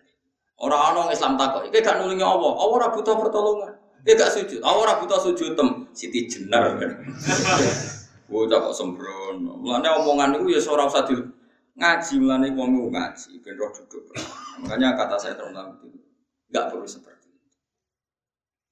[0.60, 2.52] Ora ana Islam takok, iki gak nulungi Allah.
[2.52, 3.80] Allah ora butuh pertolongan.
[4.04, 4.60] Iki gak sujud.
[4.60, 5.70] Allah ora butuh sujud tem.
[5.96, 6.76] Siti jenar.
[8.28, 9.56] Bocah kok sembrono.
[9.64, 11.16] Mulane omongan iku ya ora usah di
[11.80, 14.04] ngaji mulane wong ngaji ben roh duduk.
[14.60, 15.88] Makanya kata saya terutama itu
[16.52, 17.56] enggak perlu seperti itu.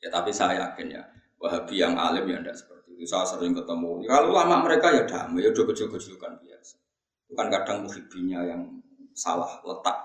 [0.03, 1.03] Ya tapi saya yakin ya
[1.39, 3.03] Wahabi yang alim ya tidak seperti itu.
[3.07, 4.01] Saya sering ketemu.
[4.07, 6.75] Kalau lama mereka ya damai, ya udah kecil-kecilkan biasa.
[7.31, 8.61] Bukan kadang muhibinya yang
[9.11, 9.97] salah letak.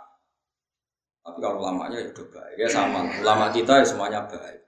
[1.21, 2.57] Tapi kalau lamanya ya udah baik.
[2.59, 3.07] Ya sama.
[3.23, 4.61] Ulama kita ya semuanya baik.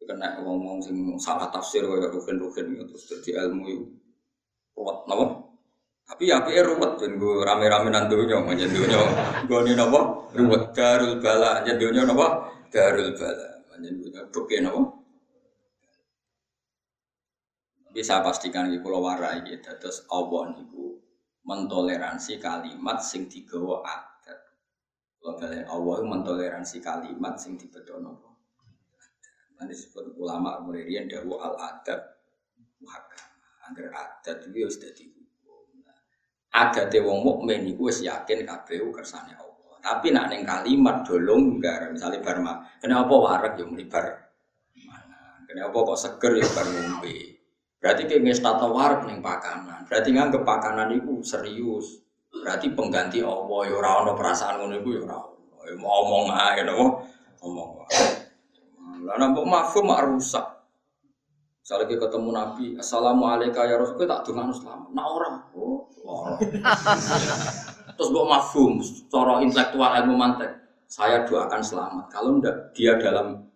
[0.00, 3.84] Kena ngomong sing salah tafsir kayak rugen-rugen gitu terus jadi ilmu itu
[5.06, 5.26] napa?
[6.10, 8.98] Tapi ya pikir ruwet dan gue rame-rame nantunya macam dunia
[9.46, 10.00] gue ini napa
[10.34, 14.80] ruwet darul bala jadi dunia napa darul bala macam dunia bukan napa
[17.90, 19.70] bisa pastikan di pulau warai gitu.
[19.76, 20.94] Terus Allah niku
[21.44, 24.40] mentoleransi kalimat sing digawa adat.
[25.18, 28.30] Kalau kalian Allah mentoleransi kalimat sing dibedono.
[29.58, 32.00] Nanti disebut ulama kemudian dawu al adat
[32.80, 33.28] muhakam.
[33.68, 35.84] Agar adat itu harus jadi hukum.
[35.84, 35.98] Nah,
[36.54, 39.76] adat wong mukmin itu wis yakin KPU kersane Allah.
[39.80, 42.64] Tapi nak neng kalimat dolong enggak misalnya barma.
[42.78, 44.32] Kenapa warak yang melibar
[44.86, 45.44] mana?
[45.48, 46.68] Kenapa kok seger ya bar?
[47.80, 49.88] Berarti kayak tata warp nih pakanan.
[49.88, 52.04] Berarti nggak pakanan itu serius.
[52.28, 55.18] Berarti pengganti Allah ya ora ono perasaan ngono iku ya ora.
[55.64, 56.86] Ya mau ngomong ae napa?
[57.40, 57.70] Ngomong.
[59.08, 60.44] Lah nambah mafhum mak rusak.
[61.60, 64.90] Misalnya kita ketemu Nabi, Assalamualaikum ya Rasul, tak dengar selamat.
[64.90, 66.42] Nah orang, oh, orang.
[67.96, 70.50] Terus buat mafhum, cara intelektual ilmu mantek.
[70.90, 72.04] Saya doakan selamat.
[72.10, 73.46] Kalau ndak dia dalam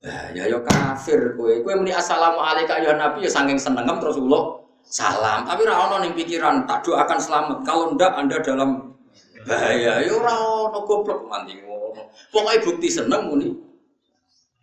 [0.00, 1.52] Nah, ya yo kafir kowe.
[1.60, 5.44] Kowe muni assalamualaikum ya Nabi ya saking senengem terus ulo salam.
[5.44, 7.58] Tapi ora ono ning pikiran tak doakan selamat.
[7.68, 8.96] Kalau ndak Anda dalam
[9.44, 12.08] bahaya ya ora ono goblok mandi ngono.
[12.32, 13.52] Pokoke bukti seneng muni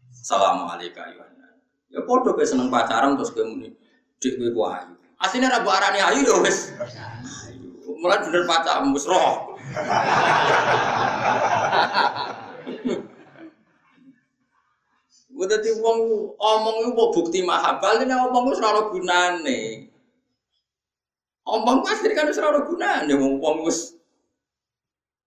[0.10, 1.62] assalamualaikum ya Nabi.
[1.94, 3.70] Ya padha kowe seneng pacaran terus kowe muni
[4.18, 4.98] dik kowe ku ayu.
[5.22, 6.74] Aslinya rabu arani ayu ya wes.
[8.02, 9.54] Mulai bener pacar mus roh.
[15.38, 19.62] Udah di wong omong itu bukti mahabal ini omong itu selalu gunane.
[21.46, 23.94] Omong pasti kan selalu gunane wong wong wis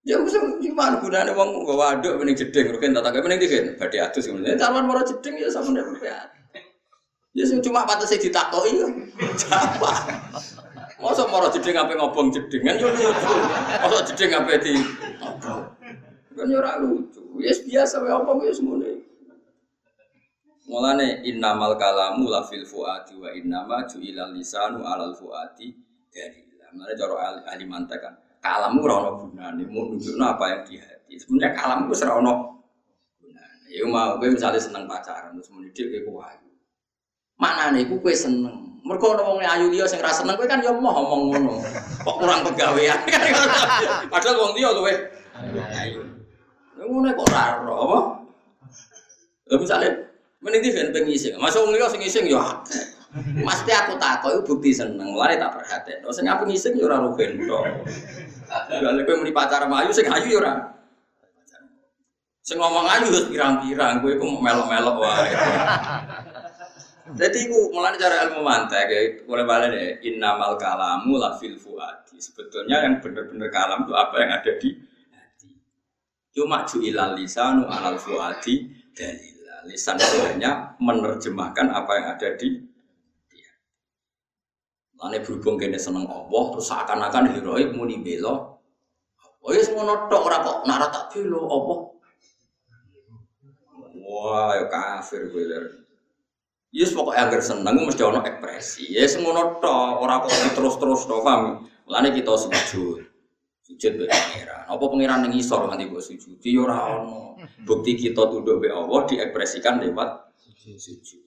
[0.01, 4.27] Ya wis gimana gunane wong waduk mending jeding rugen tak tak mending digen badhe adus
[4.27, 5.87] kemudian carwan moro jeding ya sama nek
[7.31, 8.91] Ya sing cuma patese ditakoki yo.
[9.55, 9.93] Apa?
[10.99, 13.33] Masa moro jeding ape ngobong jedingan yo lucu.
[13.79, 14.75] Masa jeding ape di
[16.35, 17.23] Kan yo lucu.
[17.39, 18.90] Ya biasa wae apa wis ngene.
[20.71, 25.75] Mulane innamal kalamu la fil fuadi wa innama ju'ilal lisanu alal fuadi
[26.15, 26.47] dari.
[26.71, 28.15] Mulane cara ahli, mantek kan.
[28.39, 31.19] Kalammu ora ono gunane, mau nunjukno apa yang di hati.
[31.19, 32.33] Sebenarnya kalammu wis ora ono
[33.19, 33.67] gunane.
[33.67, 36.47] Ya mau kowe misalnya seneng pacaran terus muni dik kowe ayu.
[37.43, 38.79] Maknane iku kowe seneng.
[38.87, 41.59] Mergo ono wong ayu liya sing ra seneng kowe kan ya moh omong ngono.
[42.07, 43.03] Kok kurang pegawean.
[44.15, 44.95] Padahal wong liya luwe
[45.75, 46.07] ayu.
[46.79, 47.99] Ngono kok ora apa?
[49.51, 50.10] Lha misale
[50.41, 51.37] mending di ben pengising.
[51.37, 52.41] Masuk wong sing ngising ya
[53.85, 56.01] aku takut itu bukti seneng, mulai tak perhatian.
[56.15, 57.65] Sing aku ngising ya ora rugen tok.
[58.71, 60.55] Lha kowe muni pacar ayu sing ayu ya ora.
[62.41, 65.31] Sing ngomong ayu wis pirang-pirang, kowe iku melok-melok wae.
[67.11, 72.23] Jadi iku mulai cara ilmu mantek ya, mulai balik ya, innamal kalamu la fil fuadi.
[72.23, 74.71] Sebetulnya yang benar-benar kalam itu apa yang ada di
[75.11, 75.51] hati.
[76.31, 79.40] Cuma ju'ilal lisanu alal fuadi dalila.
[79.69, 82.71] Lisan hanya menerjemahkan apa yang ada di
[85.01, 88.61] Lane berhubung kene seneng Allah terus seakan-akan heroik muni belo.
[89.41, 91.75] Oh ya semua notok ora kok nara tak belo apa?
[93.97, 95.65] Wah, ya kafir gue ler.
[96.69, 98.93] Yes pokoknya agar seneng mesti ono ekspresi.
[98.93, 101.65] Ya semua notok ora kok terus-terus paham.
[101.89, 103.10] Lane kita sujud.
[103.71, 104.67] Sujud be pangeran.
[104.67, 106.43] Apa pangeran ning isor nganti mbok sujud?
[106.43, 107.39] Ya ora ono.
[107.63, 111.23] Bukti kita tunduk be Allah diekspresikan lewat sujud.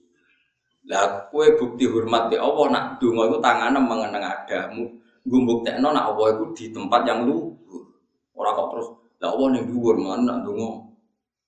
[0.84, 4.92] Lah kue bukti hormat di Allah nak donga iku tangane mengenang adamu.
[5.24, 7.96] Nggo mbuktekno nak Allah iku di tempat yang luhur.
[8.36, 8.88] Ora kok terus
[9.24, 10.84] lah Allah ning dhuwur man nak donga.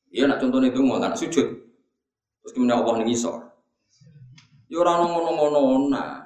[0.08, 1.44] Iya nak contohnya donga kan sujud.
[2.40, 3.52] Terus kemudian Allah ning isor.
[4.72, 6.24] Ya ora ngono-ngono nah.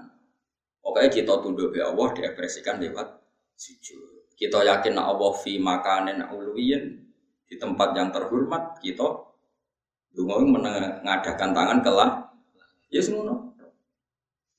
[0.78, 3.18] Pokoknya kita tunduk be Allah diekspresikan lewat
[3.58, 4.09] sujud.
[4.40, 6.96] Kita yakin Allah fi makanin uluwiyin
[7.44, 9.28] di tempat yang terhormat kita
[10.16, 12.30] donga mengadakan tangan kelah
[12.90, 13.54] Ya semono.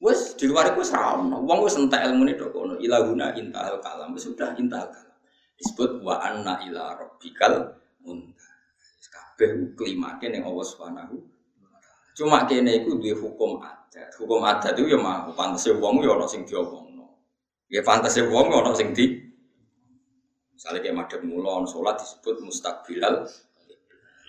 [0.01, 1.29] Wes di luar itu seram.
[1.29, 2.79] Wong wes entek ilmu ini dok.
[2.79, 4.15] Ilahuna intahal kalam.
[4.17, 5.19] Sudah intahal kalam.
[5.59, 8.49] Disebut wa anna ila rabbikal muntah.
[9.11, 11.19] Kabeh klimake ning Allah Subhanahu
[12.17, 14.09] Cuma kene iku duwe hukum adat.
[14.17, 17.19] Hukum adat itu ya mah pantese wong ya ana sing diomongno.
[17.69, 19.21] Ya pantese wong ana sing di
[20.61, 23.25] Misalnya kayak madhep mulon, sholat disebut mustaqbilal.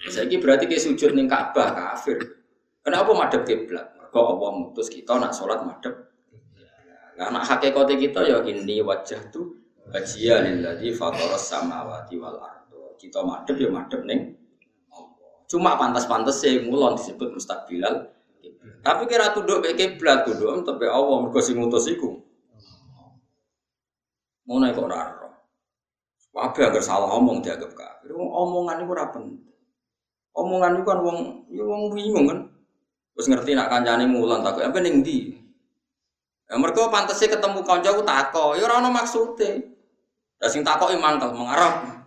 [0.08, 2.40] Saya berarti kayak sujud ning Ka'bah kafir.
[2.80, 3.92] Kenapa madhep kiblat?
[4.08, 5.92] Kok Allah mutus kita nak sholat madhep.
[7.20, 9.60] Nah, nak hakikate kita ya ini wajah tuh
[9.92, 12.96] wajia lilladzi fataras samawati wal ardo.
[12.96, 14.32] Kita madhep ya madhep ning
[15.52, 18.08] Cuma pantas-pantas sih mulon disebut mustaqbilal.
[18.80, 22.24] Tapi kira tunduk ke kiblat tunduk tapi Allah mergo sing ngutus iku.
[24.48, 25.21] Ngono kok ora ora.
[26.32, 28.16] Wabe agar salah omong dianggap kafir.
[28.16, 29.52] Omongan itu ora penting.
[30.32, 31.18] Omongan itu kan wong
[31.52, 32.48] ya wong bingung kan.
[33.12, 35.36] Terus ngerti nak kancane mulan takut apa ning ndi?
[36.48, 39.76] Ya mergo pantese ketemu kanca ku tako, ya ora ono maksude.
[40.40, 42.00] Lah sing takoki mangkel mengarep.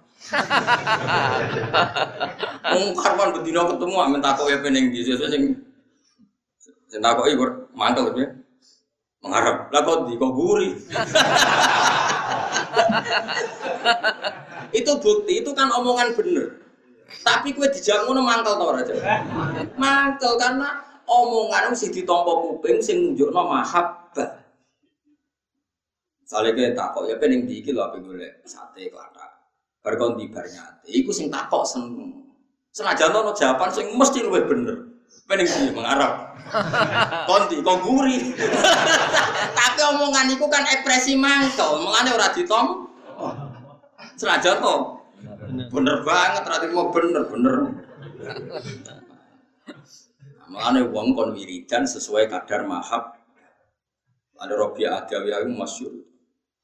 [2.66, 5.54] Wong karwan bedino ketemu amen takoki apa ning ndi sesuk sing
[6.90, 7.38] sing takoki
[7.78, 8.26] mangkel ya.
[9.22, 9.70] Mengarep.
[9.70, 10.70] Lah kok di kok guri.
[14.80, 16.48] itu bukti, itu kan omongan bener.
[17.22, 18.94] Tapi kue dijawab ngono mangkel tau aja.
[19.78, 20.70] Mangkel karena
[21.06, 24.30] omongan sing ditampa kuping sing nunjukno mahabbah.
[26.26, 28.02] Sale ke takok ya pening di iki lho ape
[28.50, 29.30] sate klathak.
[29.86, 30.26] Bar kon di.
[30.90, 32.26] Iku sing takok seneng.
[32.74, 34.85] Senajan ono jawaban sing mesti luwih bener.
[35.26, 36.38] Pening di mengarap.
[37.26, 38.38] Konti kok guri.
[39.58, 42.86] Tapi omongan iku kan ekspresi mangkel, mengane ora ditom.
[44.16, 44.76] Senajan to.
[45.74, 47.56] Bener banget, rati mau bener bener.
[50.46, 53.18] Mengenai uang kon wiridan sesuai kadar mahab.
[54.36, 56.06] Ada Robi Adawi yang masyur.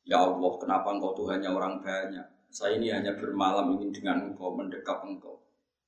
[0.04, 2.28] Ya Allah, kenapa engkau Tuhannya orang banyak?
[2.52, 5.31] Saya ini hanya bermalam ingin dengan engkau, mendekap engkau.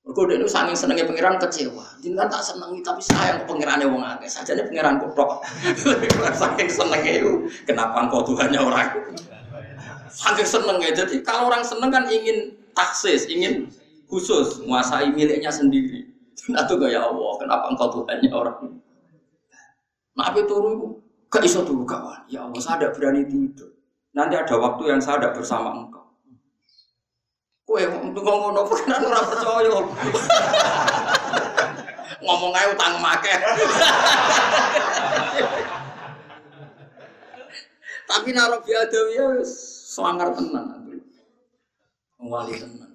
[0.03, 1.95] Mergo dene saking senenge pangeran kecewa.
[2.03, 4.27] Jenengan tak senengi tapi sayang pangerane wong akeh.
[4.27, 5.39] Sajane pangeran kutok.
[6.43, 7.33] saking senenge itu
[7.63, 8.99] kenapa engkau Tuhannya orang?
[10.11, 10.91] Saking senenge.
[10.91, 13.71] Jadi kalau orang seneng kan ingin taksis, ingin
[14.11, 16.03] khusus menguasai miliknya sendiri.
[16.51, 18.75] Nah tuh ya Allah, kenapa engkau Tuhannya orang?
[20.19, 20.99] Nah apa turun
[21.31, 22.27] gak iso dulu kawan.
[22.27, 23.71] Ya Allah, saya tidak berani tidur.
[24.11, 26.02] Nanti ada waktu yang saya tidak bersama engkau.
[27.63, 29.71] Kue untuk ngomong nopo kan orang percaya.
[32.23, 33.35] ngomong aja utang make.
[38.13, 38.83] Tapi naruh ya
[39.43, 40.87] selangar tenan.
[42.23, 42.91] Wali tenan.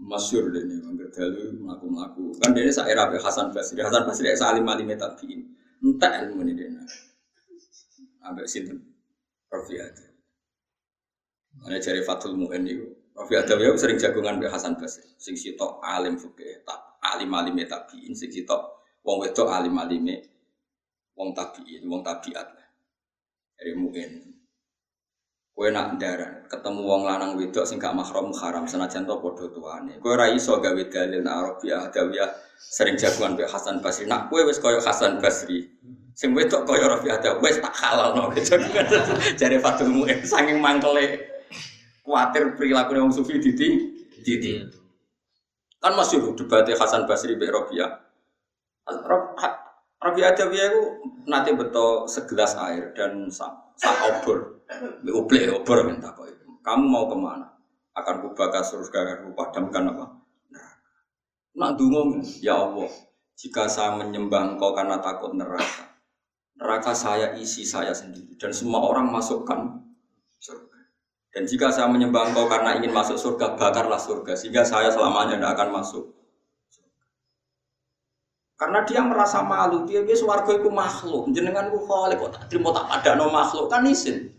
[0.00, 2.32] Masyur deh nih, mangger dalu melaku-melaku.
[2.40, 5.44] Kan dia saya era Hasan Basri, Hasan Basri salim alim tabiin.
[5.84, 6.72] Entah ilmu ini dia.
[8.24, 8.80] Ambek sinten
[9.52, 10.06] Rafi aja.
[11.60, 12.64] Mana cari Fatul Mu'in
[13.20, 15.04] Rafi Adawi sering jagungan Mbak Hasan Basri.
[15.20, 16.64] Sing sitok alim fikih,
[17.04, 20.08] alim alim tabiin, sing sitok wong wedok alim alim
[21.12, 22.48] wong tabiin, wong tabiat.
[23.60, 24.12] Dari Mu'in.
[25.52, 30.00] Kue nak darah, ketemu wong lanang wedok sing gak mahram haram senajan to padha tuane.
[30.00, 34.08] Kue ra iso gawe dalil nak Arabiah Adawiyah sering jagungan Mbak Hasan Basri.
[34.08, 35.68] Nak kue wis koyo Hasan Basri.
[36.16, 38.88] Sing wedok koyo Rafi Adawi wis tak halal no jagungan.
[39.36, 41.29] Jare Fatul Mu'in saking mangkele
[42.04, 43.68] khawatir perilaku wong sufi diti
[44.22, 44.60] diti.
[45.80, 47.90] Kan masih debatnya Hasan Basri be Rabi'ah.
[50.00, 50.82] Rabi'ah Adawiyah itu
[51.28, 53.52] nanti betul segelas air dan sak
[53.84, 54.64] obor.
[55.04, 56.28] Be uple obor minta kok.
[56.60, 57.48] Kamu mau ke mana?
[57.96, 60.06] Akan kubakar surga, akan kupadamkan apa?
[60.52, 60.88] Neraka.
[61.56, 61.80] Nak
[62.40, 62.92] ya Allah,
[63.36, 65.96] jika saya menyembah engkau karena takut neraka,
[66.56, 69.80] neraka saya isi saya sendiri dan semua orang masukkan
[70.40, 70.79] surga.
[71.30, 74.34] Dan jika saya menyembah engkau karena ingin masuk surga, bakarlah surga.
[74.34, 76.04] Sehingga saya selamanya tidak akan masuk.
[78.58, 81.32] Karena dia merasa malu, dia biasa warga itu makhluk.
[81.32, 84.36] Jenengan ku khalik kok tak terima tak ada no makhluk kan isin.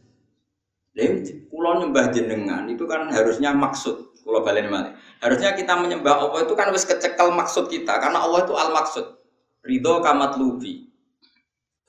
[0.94, 4.14] Lalu kulo nyembah jenengan itu kan harusnya maksud.
[4.22, 4.94] Kulo balik mana?
[5.24, 7.98] Harusnya kita menyembah Allah itu kan harus kecekel maksud kita.
[7.98, 9.06] Karena Allah itu al maksud.
[9.66, 10.91] Ridho kamat lubi.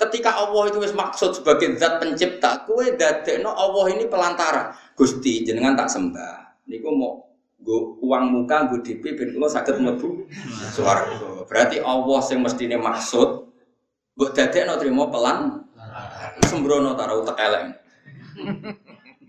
[0.00, 4.74] Ketika Allah itu wis maksud sebagai zat pencipta, kue dadekno Allah ini pelantara.
[4.98, 6.64] Gusti jenengan tak sembah.
[6.66, 7.32] Niku mau
[7.62, 10.26] go uang muka go DP ben kula saged mlebu
[10.74, 11.46] swarga.
[11.46, 13.46] Berarti Allah sing mestine maksud
[14.18, 15.62] mbok dadekno trimo pelan
[16.50, 17.62] sembrono ta utek elek.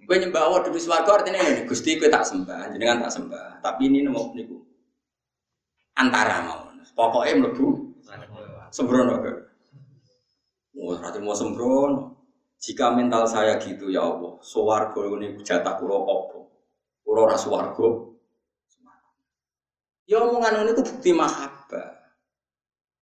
[0.04, 3.62] Kowe nyembah Allah demi swarga artinya ini Gusti kowe tak sembah, jenengan tak sembah.
[3.62, 4.58] Tapi ini mau niku
[5.94, 6.74] antara mau.
[6.94, 7.68] Pokoknya mlebu
[8.74, 9.22] sembrono.
[10.74, 12.14] Mau berarti mau sembrono.
[12.64, 16.40] Jika mental saya gitu ya Allah, suwargo ini jatah kulo opo,
[17.04, 18.16] kulo ras suwargo.
[20.08, 21.92] Ya omongan ini tuh bukti mahabbah.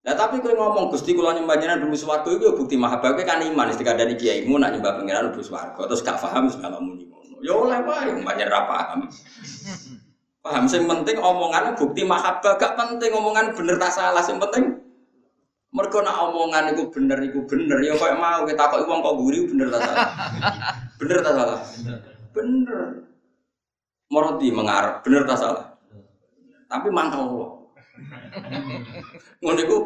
[0.06, 3.18] Nah tapi kalau ngomong gusti kulo nyembah jenengan dulu suwargo itu bukti mahabbah.
[3.18, 6.46] Kau kan iman, istiqah dari kiai mu nak nyembah pangeran dulu suwargo, terus gak paham
[6.54, 7.42] segala muni ngono.
[7.42, 9.10] Ya oleh wae, banyak paham.
[10.48, 14.77] Paham, sing penting omongan bukti mahabbah, gak penting omongan bener tak salah, sing penting
[15.78, 17.78] mereka nak omongan itu bener, itu bener.
[17.86, 20.10] Ya kok mau kita kok uang kok gurih bener tak salah.
[20.98, 21.60] Bener tak salah.
[22.34, 22.82] Bener.
[24.10, 25.78] Moroti mengarap bener tak salah.
[26.66, 27.50] Tapi mangkal Allah.
[29.46, 29.78] Ngono iku.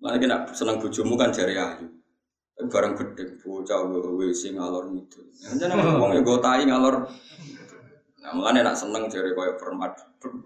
[0.00, 1.92] Lah nak seneng bojomu kan jari ayu.
[2.72, 5.28] Barang gede bocah WC ngalor ngidul.
[5.60, 7.08] Jangan ngomong ya gotai ngalor
[8.20, 9.96] Nah, mulane nak seneng jare koyo permat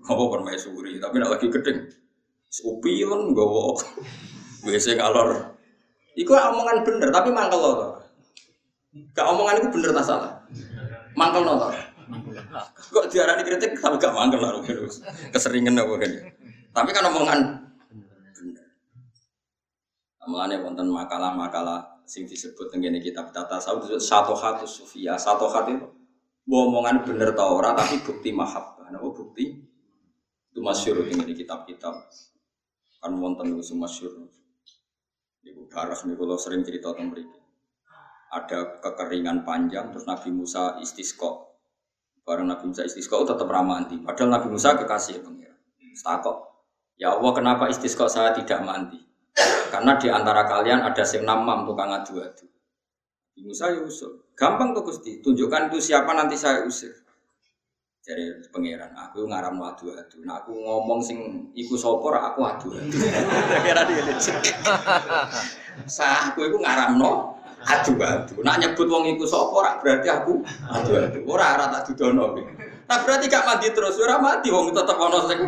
[0.07, 1.91] apa permaisuri, tapi nak lagi gedeng.
[2.63, 3.75] Upilen nggawa
[4.65, 5.59] WC ngalor.
[6.15, 7.99] Iku omongan bener, tapi mangkel loh.
[9.11, 10.33] Gak omongan itu bener tak salah.
[11.19, 11.67] Mangkel loh.
[12.95, 15.03] Kok diarani kritik tapi gak mangkel terus.
[15.35, 16.13] Keseringan apa kan.
[16.71, 17.39] Tapi kan omongan
[18.39, 18.67] bener.
[20.23, 25.75] Nah, mulane wonten makalah-makalah sing disebut tengene kitab tata sawut satu hatu sufia, satu hatu
[25.75, 25.87] itu
[26.49, 28.93] omongan bener tau ora tapi bukti mahabbah.
[28.93, 29.65] Nah, bukti
[30.55, 31.95] itu masyur ini di kitab-kitab
[33.05, 34.13] kan wonten itu masyur.
[35.45, 37.37] Ibu Barak nih kalau sering cerita tentang mereka.
[38.33, 41.53] Ada kekeringan panjang terus Nabi Musa istisqo.
[42.25, 44.01] Bareng Nabi Musa istisqo tetap ramanti.
[44.01, 45.53] Padahal Nabi Musa kekasih pengira.
[45.93, 46.65] Stakok.
[46.97, 48.97] Ya Allah kenapa istisqo saya tidak mandi?
[49.69, 52.49] Karena di antara kalian ada sing namam tukang adu-adu.
[53.45, 54.24] Musa ya usul.
[54.35, 56.91] Gampang tuh Gusti, tunjukkan itu siapa nanti saya usir.
[58.05, 60.21] Jadi pangeran, aku ngaram adu adu.
[60.29, 63.01] Nah aku ngomong sing iku sopor, aku adu adu.
[63.65, 64.05] Kira dia
[65.89, 68.45] Sah, aku itu ngaram no adu adu.
[68.45, 71.19] Nak nyebut wong iku sapa ora berarti aku adu adu.
[71.25, 72.37] Ora ora tak dudono.
[72.85, 75.41] Nah berarti gak mati terus, ora mati wong tetep ana sing.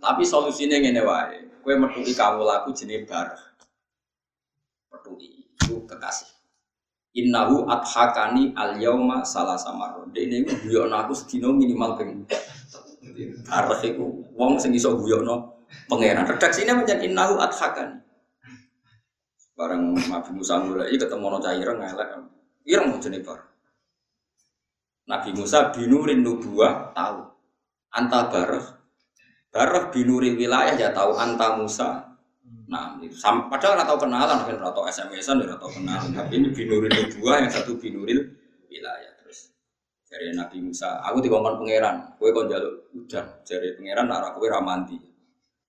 [0.00, 1.38] Tapi solusinya ngene wae.
[1.60, 3.36] Kowe metuki kamu laku jenenge bar.
[4.88, 6.39] Metuki itu kekasih.
[7.10, 10.06] Innahu adhakani al yauma salah samaro.
[10.14, 12.22] Dene iku guyokno aku sedina minimal ping.
[13.50, 16.22] Bareh iku wong sing iso guyokno pangeran.
[16.22, 17.98] Redaksine pancen innahu adhakani.
[19.58, 22.10] Bareng Nabi Musa mulai ketemu no caireng ngelak.
[22.64, 23.40] Ireng jenenge bar.
[25.10, 27.26] Nabi Musa binurin nubuah tahu.
[27.90, 28.66] Anta bareh.
[29.50, 32.09] Bareh binurin wilayah ya tahu anta Musa.
[32.70, 36.10] Nah, sam- padahal nggak kenalan, kan nggak tahu SMS-an, nggak kenalan.
[36.14, 38.30] Tapi ini binuril nubuah, yang satu binuril
[38.70, 39.10] wilayah.
[39.18, 39.50] Terus
[40.06, 43.26] dari Nabi Musa, aku dikongkon pangeran, kue kon jaluk udan.
[43.42, 44.94] Dari pangeran, arah kue ramanti.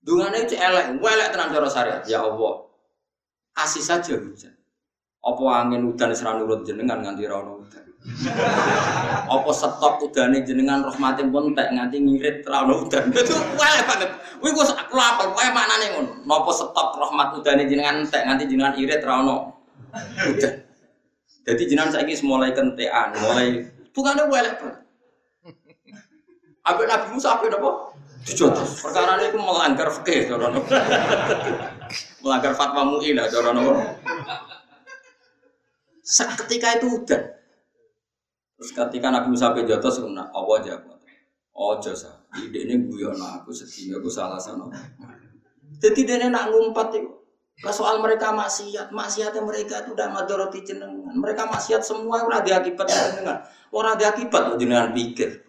[0.02, 2.02] Dungannya itu elek, elek tenang cara syariat.
[2.06, 2.70] Ya Allah,
[3.54, 4.54] kasih saja hujan.
[5.22, 7.61] Apa angin udan serang nurut jenengan nganti ra ono udan.
[9.30, 13.10] Apa stok udane jenengan rahmatin pun tak nganti ngirit ono udan.
[13.14, 14.10] Itu elek banget.
[14.42, 16.10] Kuwi kok aku apal kowe maknane ngono.
[16.26, 19.54] Napa stok rahmat udane jenengan tak nganti jenengan irit ono
[20.02, 20.54] udan.
[21.42, 24.78] Jadi jenengan saiki mulai kentean, mulai bukane elek banget.
[26.62, 27.70] Abek Nabi Musa apa napa?
[28.22, 28.86] Dijotos.
[28.86, 30.54] Perkara itu melanggar fikih cara
[32.22, 33.50] melanggar fatwa MUI lah cara?
[36.06, 37.41] Seketika itu udah.
[38.62, 40.78] Terus ketika Nabi Musa pe jotos kena apa aja
[41.50, 44.70] Ojo sa, ide ini guyon aku sedih aku salah sana.
[45.82, 47.10] Jadi dia nak ngumpat itu.
[47.68, 51.12] Soal mereka maksiat, maksiatnya mereka itu udah madoroti jenengan.
[51.12, 53.42] Mereka maksiat semua ora ada akibat jenengan.
[53.74, 55.42] Ora ada akibat loh jenengan pikir.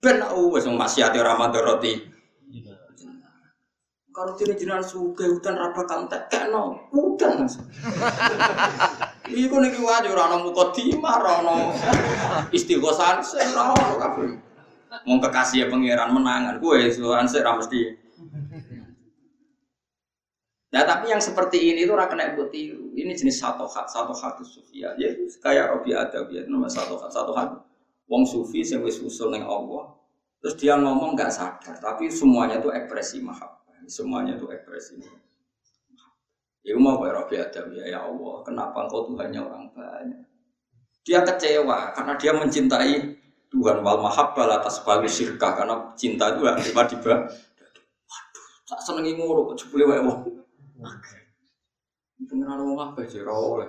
[0.00, 2.00] Ben aku wis maksiate ora madoroti.
[4.10, 6.32] Kalau tidak jenengan suka hutan raba kantek
[6.90, 7.68] hutan langsung.
[9.24, 11.54] Iku niki wae ora ana mukadimah, ora ana
[12.52, 13.24] istighosan,
[13.56, 14.36] ora ana kabeh.
[15.08, 17.98] Wong kekasih pangeran menangan, kowe suwan sik ra mesti.
[20.74, 22.52] Nah tapi yang seperti ini tuh ora kena buat.
[22.52, 24.92] Ini jenis satu hat, satu hat sufia.
[25.00, 25.08] Ya
[25.40, 27.64] kayak Robi Adawiyah nama satu hat, satu hat.
[28.04, 29.96] Wong sufi sing wis usul ning Allah.
[30.44, 33.80] Terus dia ngomong nggak sadar, tapi semuanya itu ekspresi mahabbah.
[33.88, 35.23] Semuanya itu ekspresi mahabbah.
[36.64, 40.24] Ya mau kayak Robi Adawiyah, ya Allah, kenapa engkau Tuhannya orang banyak?
[41.04, 43.20] Dia kecewa karena dia mencintai
[43.52, 43.84] Tuhan.
[43.84, 46.42] Wal mahabbah atas bagi syirkah karena cinta itu
[46.72, 47.28] tiba-tiba
[48.08, 50.24] waduh tak senengi ngono kok jebule wae wong.
[52.24, 53.68] Pengenalan wong apa sih oleh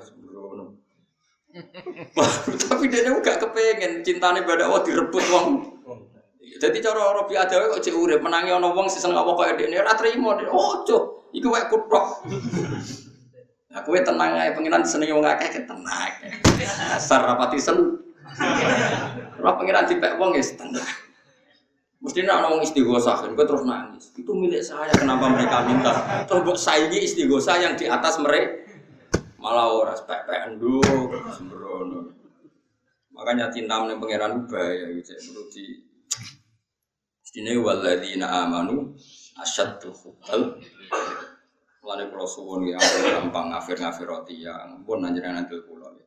[2.67, 5.47] tapi dia juga kepengen cintane pada Allah direbut wong.
[6.55, 9.83] Jadi cara Robi Adawi kok cek urip menangi ana wong sing seneng apa kaya dekne
[9.83, 12.23] ora trimo ojo iku wae kutok
[13.75, 15.83] Nah, kowe tenang ae pengiran seneng wong akeh tenang.
[16.95, 17.75] Asar rapati sen.
[19.35, 20.87] Ora pengiran dipek wong ya setengah.
[21.99, 24.15] Mesti nak ngomong istighosah, kan terus nangis.
[24.15, 26.23] Itu milik saya, kenapa mereka minta?
[26.23, 28.63] Terus buat saingi istighosah yang di atas mereka.
[29.43, 32.15] Malah orang spek-pekan dulu, sembrono.
[33.11, 35.11] Makanya cinta meneng pangeran bahaya gitu.
[35.31, 35.65] Menurut di
[37.35, 38.95] Ini waladina amanu
[39.39, 40.59] asyaddu hubbal
[41.85, 46.05] Mulane kula suwun ya gampang ngafir-ngafir roti ya pun nanjenengan nanti kula ya.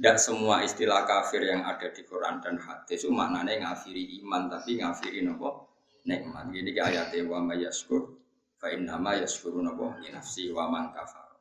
[0.00, 4.80] Tidak semua istilah kafir yang ada di Quran dan hadis itu maknanya ngafiri iman tapi
[4.80, 5.76] ngafiri nopo
[6.08, 6.48] nikmat.
[6.48, 8.16] Jadi ke ayatnya wa ma yaskur
[8.56, 11.36] fa innama yaskuru nopo nafsi wa man kafar.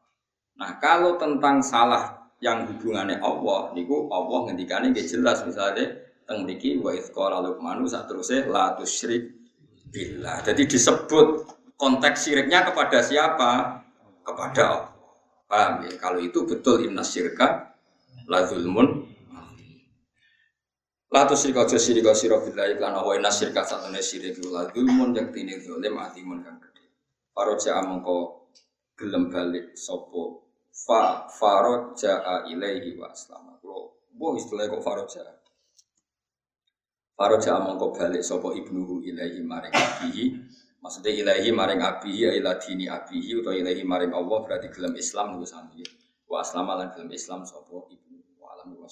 [0.59, 5.87] Nah, kalau tentang salah yang hubungannya Allah niku Allah ngendikane jelas misalnya
[6.27, 9.38] teng mriki wa idz qala luqmanu sak terusé la tusyrik
[9.89, 10.45] billah.
[10.45, 11.27] Jadi disebut
[11.75, 13.81] konteks syiriknya kepada siapa?
[14.23, 14.63] Kepada
[15.49, 15.81] Allah.
[15.89, 15.97] Ya?
[15.97, 17.73] Kalau itu betul inna syirka
[18.29, 19.09] la zulmun
[21.09, 25.09] La tu syirka jo syirka sira billahi lan wa inna syirka satune syirik la zulmun
[25.17, 26.85] yang tine zalim atimun kang gedhe.
[27.33, 28.45] Faroja mengko
[28.93, 33.57] gelem balik sapa fa faroja ilaihi wa aslama.
[33.57, 35.25] Kulo mbok istilah kok faroja.
[37.19, 40.39] Faroja mengko balik sapa ibnuhu ilaihi maring abihi.
[40.79, 45.35] Maksudnya ilahi maring abihi ya ila dini abihi atau ilahi maring Allah berarti gelem Islam
[45.35, 45.83] niku sami.
[46.31, 48.87] Wa aslama lan gelem Islam sapa ibnu wa alam wa